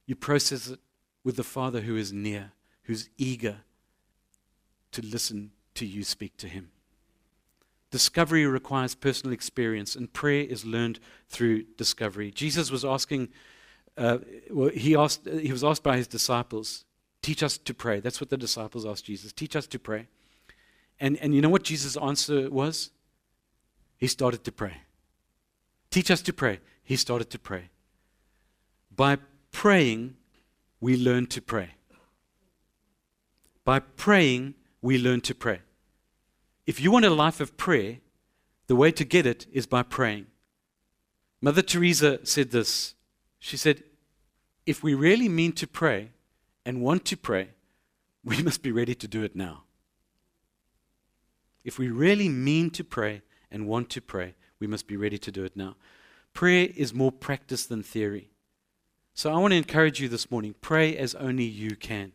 You 0.06 0.16
process 0.16 0.68
it 0.68 0.80
with 1.22 1.36
the 1.36 1.44
Father 1.44 1.82
who 1.82 1.96
is 1.96 2.12
near, 2.12 2.52
who's 2.84 3.10
eager 3.18 3.58
to 4.92 5.02
listen 5.02 5.52
to 5.74 5.86
you 5.86 6.02
speak 6.02 6.36
to 6.38 6.48
him. 6.48 6.70
Discovery 7.90 8.46
requires 8.46 8.94
personal 8.94 9.32
experience, 9.32 9.96
and 9.96 10.12
prayer 10.12 10.44
is 10.44 10.64
learned 10.64 11.00
through 11.28 11.64
discovery. 11.76 12.30
Jesus 12.30 12.70
was 12.70 12.84
asking 12.84 13.28
uh, 13.96 14.18
he, 14.74 14.96
asked, 14.96 15.26
he 15.26 15.52
was 15.52 15.64
asked 15.64 15.82
by 15.82 15.96
his 15.96 16.06
disciples, 16.06 16.84
Teach 17.22 17.42
us 17.42 17.58
to 17.58 17.74
pray. 17.74 18.00
That's 18.00 18.20
what 18.20 18.30
the 18.30 18.36
disciples 18.36 18.86
asked 18.86 19.04
Jesus. 19.04 19.32
Teach 19.32 19.54
us 19.54 19.66
to 19.66 19.78
pray. 19.78 20.06
And, 20.98 21.18
and 21.18 21.34
you 21.34 21.42
know 21.42 21.50
what 21.50 21.64
Jesus' 21.64 21.96
answer 21.96 22.50
was? 22.50 22.90
He 23.98 24.06
started 24.06 24.42
to 24.44 24.52
pray. 24.52 24.78
Teach 25.90 26.10
us 26.10 26.22
to 26.22 26.32
pray. 26.32 26.60
He 26.82 26.96
started 26.96 27.28
to 27.30 27.38
pray. 27.38 27.70
By 28.94 29.18
praying, 29.52 30.16
we 30.80 30.96
learn 30.96 31.26
to 31.26 31.42
pray. 31.42 31.70
By 33.64 33.80
praying, 33.80 34.54
we 34.80 34.98
learn 34.98 35.20
to 35.22 35.34
pray. 35.34 35.60
If 36.66 36.80
you 36.80 36.90
want 36.90 37.04
a 37.04 37.10
life 37.10 37.40
of 37.40 37.56
prayer, 37.56 37.98
the 38.66 38.76
way 38.76 38.92
to 38.92 39.04
get 39.04 39.26
it 39.26 39.46
is 39.52 39.66
by 39.66 39.82
praying. 39.82 40.26
Mother 41.42 41.62
Teresa 41.62 42.24
said 42.24 42.50
this 42.50 42.94
she 43.40 43.56
said, 43.56 43.82
if 44.66 44.82
we 44.82 44.94
really 44.94 45.28
mean 45.28 45.52
to 45.52 45.66
pray 45.66 46.10
and 46.64 46.80
want 46.80 47.04
to 47.06 47.16
pray, 47.16 47.48
we 48.22 48.42
must 48.42 48.62
be 48.62 48.70
ready 48.70 48.94
to 48.94 49.08
do 49.08 49.24
it 49.24 49.34
now. 49.34 49.64
If 51.64 51.78
we 51.78 51.88
really 51.88 52.28
mean 52.28 52.70
to 52.70 52.84
pray 52.84 53.22
and 53.50 53.66
want 53.66 53.90
to 53.90 54.00
pray, 54.00 54.34
we 54.60 54.66
must 54.66 54.86
be 54.86 54.96
ready 54.96 55.18
to 55.18 55.32
do 55.32 55.44
it 55.44 55.56
now. 55.56 55.76
Prayer 56.34 56.68
is 56.76 56.94
more 56.94 57.10
practice 57.10 57.66
than 57.66 57.82
theory. 57.82 58.30
So 59.14 59.32
I 59.32 59.38
want 59.38 59.52
to 59.52 59.56
encourage 59.56 60.00
you 60.00 60.08
this 60.08 60.30
morning 60.30 60.54
pray 60.60 60.96
as 60.96 61.14
only 61.16 61.44
you 61.44 61.76
can. 61.76 62.12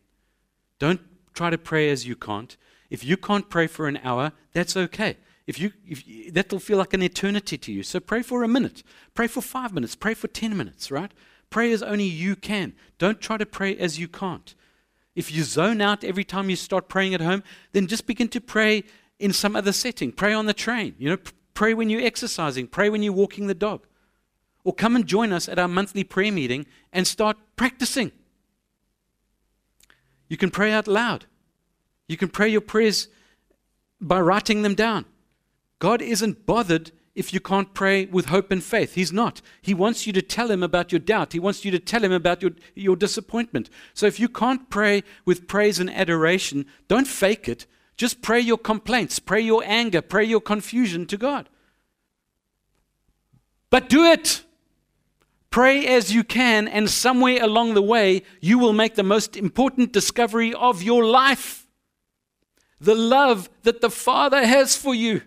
Don't 0.78 1.00
try 1.34 1.50
to 1.50 1.58
pray 1.58 1.90
as 1.90 2.06
you 2.06 2.16
can't. 2.16 2.56
If 2.88 3.04
you 3.04 3.16
can't 3.16 3.50
pray 3.50 3.66
for 3.66 3.88
an 3.88 3.98
hour, 4.02 4.32
that's 4.52 4.76
okay. 4.76 5.16
If 5.46 5.60
you, 5.60 5.72
if 5.86 6.34
that'll 6.34 6.58
feel 6.58 6.78
like 6.78 6.92
an 6.92 7.02
eternity 7.02 7.56
to 7.56 7.72
you. 7.72 7.82
So 7.82 8.00
pray 8.00 8.22
for 8.22 8.42
a 8.42 8.48
minute. 8.48 8.82
Pray 9.14 9.28
for 9.28 9.40
five 9.40 9.72
minutes. 9.72 9.94
Pray 9.94 10.14
for 10.14 10.26
10 10.26 10.56
minutes, 10.56 10.90
right? 10.90 11.12
Pray 11.50 11.72
as 11.72 11.82
only 11.82 12.04
you 12.04 12.34
can. 12.34 12.72
Don't 12.98 13.20
try 13.20 13.36
to 13.36 13.46
pray 13.46 13.76
as 13.76 13.98
you 13.98 14.08
can't. 14.08 14.54
If 15.14 15.32
you 15.32 15.44
zone 15.44 15.80
out 15.80 16.02
every 16.02 16.24
time 16.24 16.50
you 16.50 16.56
start 16.56 16.88
praying 16.88 17.14
at 17.14 17.20
home, 17.20 17.44
then 17.72 17.86
just 17.86 18.06
begin 18.06 18.28
to 18.28 18.40
pray 18.40 18.84
in 19.18 19.32
some 19.32 19.54
other 19.56 19.72
setting. 19.72 20.12
Pray 20.12 20.32
on 20.32 20.46
the 20.46 20.52
train. 20.52 20.94
You 20.98 21.10
know, 21.10 21.18
pray 21.54 21.74
when 21.74 21.90
you're 21.90 22.04
exercising. 22.04 22.66
Pray 22.66 22.90
when 22.90 23.02
you're 23.02 23.12
walking 23.12 23.46
the 23.46 23.54
dog. 23.54 23.86
Or 24.64 24.74
come 24.74 24.96
and 24.96 25.06
join 25.06 25.32
us 25.32 25.48
at 25.48 25.60
our 25.60 25.68
monthly 25.68 26.02
prayer 26.02 26.32
meeting 26.32 26.66
and 26.92 27.06
start 27.06 27.36
practicing. 27.54 28.10
You 30.28 30.36
can 30.36 30.50
pray 30.50 30.72
out 30.72 30.88
loud. 30.88 31.26
You 32.08 32.16
can 32.16 32.28
pray 32.28 32.48
your 32.48 32.60
prayers 32.60 33.08
by 34.00 34.20
writing 34.20 34.62
them 34.62 34.74
down. 34.74 35.06
God 35.78 36.00
isn't 36.00 36.46
bothered 36.46 36.92
if 37.14 37.32
you 37.32 37.40
can't 37.40 37.72
pray 37.72 38.06
with 38.06 38.26
hope 38.26 38.50
and 38.50 38.62
faith. 38.62 38.94
He's 38.94 39.12
not. 39.12 39.40
He 39.62 39.74
wants 39.74 40.06
you 40.06 40.12
to 40.12 40.22
tell 40.22 40.50
him 40.50 40.62
about 40.62 40.92
your 40.92 40.98
doubt. 40.98 41.32
He 41.32 41.40
wants 41.40 41.64
you 41.64 41.70
to 41.70 41.78
tell 41.78 42.04
him 42.04 42.12
about 42.12 42.42
your, 42.42 42.52
your 42.74 42.94
disappointment. 42.94 43.70
So 43.94 44.06
if 44.06 44.20
you 44.20 44.28
can't 44.28 44.68
pray 44.68 45.02
with 45.24 45.48
praise 45.48 45.80
and 45.80 45.90
adoration, 45.90 46.66
don't 46.88 47.06
fake 47.06 47.48
it. 47.48 47.66
Just 47.96 48.20
pray 48.20 48.40
your 48.40 48.58
complaints, 48.58 49.18
pray 49.18 49.40
your 49.40 49.62
anger, 49.64 50.02
pray 50.02 50.24
your 50.24 50.42
confusion 50.42 51.06
to 51.06 51.16
God. 51.16 51.48
But 53.70 53.88
do 53.88 54.04
it. 54.04 54.44
Pray 55.50 55.86
as 55.86 56.12
you 56.12 56.22
can, 56.22 56.68
and 56.68 56.90
somewhere 56.90 57.42
along 57.42 57.72
the 57.72 57.82
way, 57.82 58.22
you 58.42 58.58
will 58.58 58.74
make 58.74 58.94
the 58.94 59.02
most 59.02 59.38
important 59.38 59.90
discovery 59.90 60.52
of 60.52 60.82
your 60.82 61.02
life 61.02 61.66
the 62.78 62.94
love 62.94 63.48
that 63.62 63.80
the 63.80 63.88
Father 63.88 64.44
has 64.44 64.76
for 64.76 64.94
you. 64.94 65.22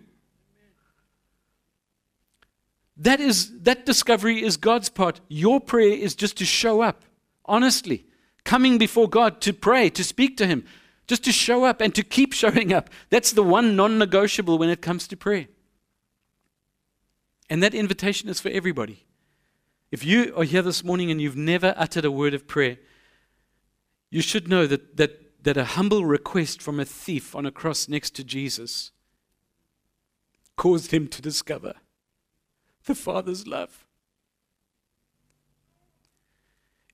That 3.00 3.20
is 3.20 3.60
that 3.62 3.84
discovery 3.84 4.42
is 4.42 4.56
God's 4.56 4.88
part. 4.88 5.20
Your 5.28 5.60
prayer 5.60 5.92
is 5.92 6.14
just 6.14 6.36
to 6.38 6.44
show 6.44 6.80
up 6.80 7.04
honestly, 7.50 8.06
coming 8.44 8.78
before 8.78 9.08
God 9.08 9.42
to 9.42 9.52
pray, 9.52 9.90
to 9.90 10.04
speak 10.04 10.38
to 10.38 10.46
him, 10.46 10.64
just 11.06 11.24
to 11.24 11.32
show 11.32 11.64
up 11.64 11.82
and 11.82 11.94
to 11.94 12.02
keep 12.02 12.32
showing 12.42 12.72
up. 12.72 12.88
That's 13.10 13.32
the 13.32 13.42
one 13.42 13.76
non-negotiable 13.76 14.56
when 14.56 14.70
it 14.70 14.80
comes 14.80 15.06
to 15.08 15.16
prayer. 15.16 15.48
And 17.50 17.62
that 17.62 17.74
invitation 17.74 18.28
is 18.28 18.40
for 18.40 18.48
everybody. 18.48 19.04
If 19.90 20.04
you 20.04 20.32
are 20.36 20.44
here 20.44 20.62
this 20.62 20.84
morning 20.84 21.10
and 21.10 21.20
you've 21.20 21.36
never 21.36 21.74
uttered 21.76 22.04
a 22.04 22.12
word 22.12 22.32
of 22.32 22.46
prayer, 22.46 22.78
you 24.08 24.22
should 24.22 24.46
know 24.46 24.68
that, 24.68 24.96
that, 24.96 25.42
that 25.42 25.56
a 25.56 25.64
humble 25.64 26.04
request 26.04 26.62
from 26.62 26.78
a 26.78 26.84
thief 26.84 27.34
on 27.34 27.44
a 27.44 27.50
cross 27.50 27.88
next 27.88 28.14
to 28.14 28.24
Jesus 28.24 28.92
caused 30.56 30.92
him 30.92 31.08
to 31.08 31.20
discover 31.20 31.74
the 32.86 32.94
Father's 32.94 33.46
love. 33.46 33.86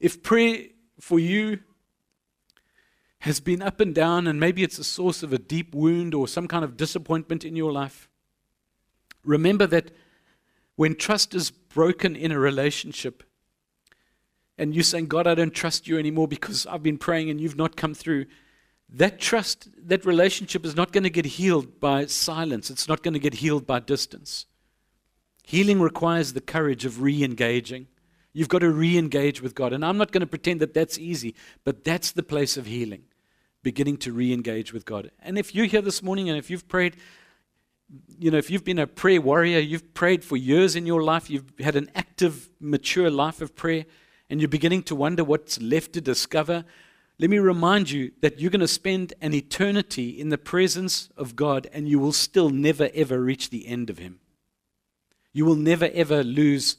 If 0.01 0.23
prayer 0.23 0.67
for 1.01 1.19
you 1.19 1.61
has 3.21 3.41
been 3.41 3.63
up 3.63 3.81
and 3.81 3.95
down, 3.95 4.27
and 4.27 4.39
maybe 4.39 4.63
it's 4.63 4.79
a 4.79 4.85
source 4.85 5.23
of 5.23 5.33
a 5.33 5.39
deep 5.39 5.75
wound 5.75 6.15
or 6.15 6.29
some 6.29 6.47
kind 6.47 6.65
of 6.65 6.77
disappointment 6.77 7.45
in 7.45 7.57
your 7.57 7.73
life, 7.73 8.09
remember 9.25 9.67
that 9.67 9.91
when 10.77 10.95
trust 10.95 11.35
is 11.35 11.51
broken 11.51 12.15
in 12.15 12.31
a 12.31 12.39
relationship, 12.39 13.23
and 14.59 14.75
you're 14.75 14.85
saying, 14.85 15.07
God, 15.07 15.27
I 15.27 15.35
don't 15.35 15.55
trust 15.55 15.87
you 15.87 15.99
anymore 15.99 16.29
because 16.29 16.67
I've 16.67 16.83
been 16.83 16.99
praying 16.99 17.31
and 17.31 17.41
you've 17.41 17.57
not 17.57 17.77
come 17.77 17.95
through, 17.95 18.27
that 18.89 19.19
trust, 19.19 19.69
that 19.89 20.07
relationship 20.07 20.65
is 20.65 20.77
not 20.77 20.93
going 20.93 21.05
to 21.05 21.11
get 21.11 21.25
healed 21.25 21.81
by 21.81 22.07
silence. 22.07 22.71
It's 22.71 22.89
not 22.89 23.03
going 23.03 23.15
to 23.15 23.21
get 23.21 23.35
healed 23.35 23.67
by 23.67 23.81
distance. 23.81 24.47
Healing 25.47 25.81
requires 25.81 26.33
the 26.33 26.41
courage 26.41 26.85
of 26.85 27.01
re 27.01 27.23
engaging. 27.23 27.87
You've 28.33 28.49
got 28.49 28.59
to 28.59 28.71
re 28.71 28.99
engage 28.99 29.41
with 29.41 29.55
God. 29.55 29.73
And 29.73 29.85
I'm 29.85 29.97
not 29.97 30.11
going 30.11 30.23
to 30.23 30.27
pretend 30.27 30.61
that 30.61 30.75
that's 30.75 30.99
easy, 30.99 31.37
but 31.63 31.85
that's 31.85 32.11
the 32.11 32.25
place 32.25 32.57
of 32.57 32.67
healing, 32.67 33.05
beginning 33.63 33.99
to 33.99 34.13
re 34.13 34.33
engage 34.33 34.73
with 34.73 34.85
God. 34.85 35.13
And 35.23 35.39
if 35.39 35.55
you're 35.55 35.67
here 35.67 35.83
this 35.83 36.03
morning 36.03 36.29
and 36.29 36.37
if 36.37 36.51
you've 36.51 36.67
prayed, 36.67 36.97
you 38.19 38.33
know, 38.33 38.39
if 38.39 38.51
you've 38.51 38.65
been 38.65 38.81
a 38.81 38.89
prayer 38.89 39.21
warrior, 39.21 39.61
you've 39.61 39.95
prayed 39.95 40.25
for 40.25 40.37
years 40.37 40.75
in 40.75 40.85
your 40.85 41.05
life, 41.05 41.31
you've 41.31 41.53
had 41.61 41.77
an 41.77 41.93
active, 41.95 42.51
mature 42.59 43.09
life 43.09 43.41
of 43.41 43.55
prayer, 43.55 43.87
and 44.29 44.41
you're 44.41 44.49
beginning 44.49 44.83
to 44.83 44.97
wonder 44.97 45.23
what's 45.23 45.61
left 45.63 45.93
to 45.93 46.01
discover, 46.01 46.65
let 47.21 47.31
me 47.31 47.39
remind 47.39 47.89
you 47.93 48.11
that 48.21 48.41
you're 48.41 48.51
going 48.51 48.59
to 48.59 48.67
spend 48.67 49.15
an 49.21 49.33
eternity 49.33 50.09
in 50.09 50.31
the 50.31 50.39
presence 50.39 51.09
of 51.17 51.37
God 51.37 51.69
and 51.73 51.89
you 51.89 52.01
will 52.01 52.13
still 52.13 52.51
never 52.51 52.91
ever 52.93 53.21
reach 53.21 53.51
the 53.51 53.69
end 53.69 53.91
of 53.91 53.99
Him. 53.99 54.19
You 55.37 55.45
will 55.45 55.55
never 55.55 55.91
ever 55.93 56.25
lose 56.25 56.79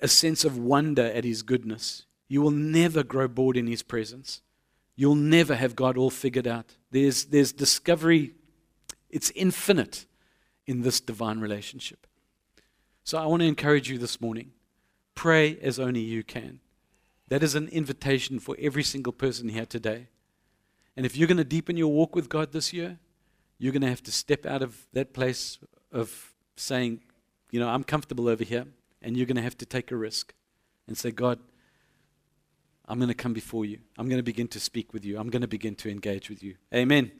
a 0.00 0.08
sense 0.08 0.42
of 0.42 0.56
wonder 0.56 1.04
at 1.04 1.24
His 1.24 1.42
goodness. 1.42 2.06
You 2.28 2.40
will 2.40 2.50
never 2.50 3.02
grow 3.02 3.28
bored 3.28 3.58
in 3.58 3.66
His 3.66 3.82
presence. 3.82 4.40
You'll 4.96 5.16
never 5.16 5.54
have 5.54 5.76
God 5.76 5.98
all 5.98 6.08
figured 6.08 6.46
out. 6.46 6.76
There's, 6.92 7.26
there's 7.26 7.52
discovery, 7.52 8.32
it's 9.10 9.30
infinite 9.32 10.06
in 10.66 10.80
this 10.80 10.98
divine 10.98 11.40
relationship. 11.40 12.06
So 13.02 13.18
I 13.18 13.26
want 13.26 13.42
to 13.42 13.48
encourage 13.48 13.90
you 13.90 13.98
this 13.98 14.18
morning 14.18 14.52
pray 15.14 15.58
as 15.60 15.78
only 15.78 16.00
you 16.00 16.24
can. 16.24 16.60
That 17.28 17.42
is 17.42 17.54
an 17.54 17.68
invitation 17.68 18.38
for 18.38 18.56
every 18.58 18.82
single 18.82 19.12
person 19.12 19.50
here 19.50 19.66
today. 19.66 20.08
And 20.96 21.04
if 21.04 21.18
you're 21.18 21.28
going 21.28 21.36
to 21.36 21.44
deepen 21.44 21.76
your 21.76 21.92
walk 21.92 22.16
with 22.16 22.30
God 22.30 22.52
this 22.52 22.72
year, 22.72 22.98
you're 23.58 23.72
going 23.72 23.82
to 23.82 23.90
have 23.90 24.02
to 24.04 24.12
step 24.12 24.46
out 24.46 24.62
of 24.62 24.86
that 24.94 25.12
place 25.12 25.58
of 25.92 26.32
saying, 26.56 27.02
you 27.54 27.60
know, 27.60 27.68
I'm 27.68 27.84
comfortable 27.84 28.26
over 28.26 28.42
here, 28.42 28.66
and 29.00 29.16
you're 29.16 29.26
going 29.26 29.36
to 29.36 29.42
have 29.42 29.56
to 29.58 29.64
take 29.64 29.92
a 29.92 29.96
risk 29.96 30.34
and 30.88 30.98
say, 30.98 31.12
God, 31.12 31.38
I'm 32.88 32.98
going 32.98 33.10
to 33.10 33.14
come 33.14 33.32
before 33.32 33.64
you. 33.64 33.78
I'm 33.96 34.08
going 34.08 34.18
to 34.18 34.24
begin 34.24 34.48
to 34.48 34.58
speak 34.58 34.92
with 34.92 35.04
you. 35.04 35.20
I'm 35.20 35.30
going 35.30 35.42
to 35.42 35.46
begin 35.46 35.76
to 35.76 35.88
engage 35.88 36.28
with 36.28 36.42
you. 36.42 36.56
Amen. 36.74 37.12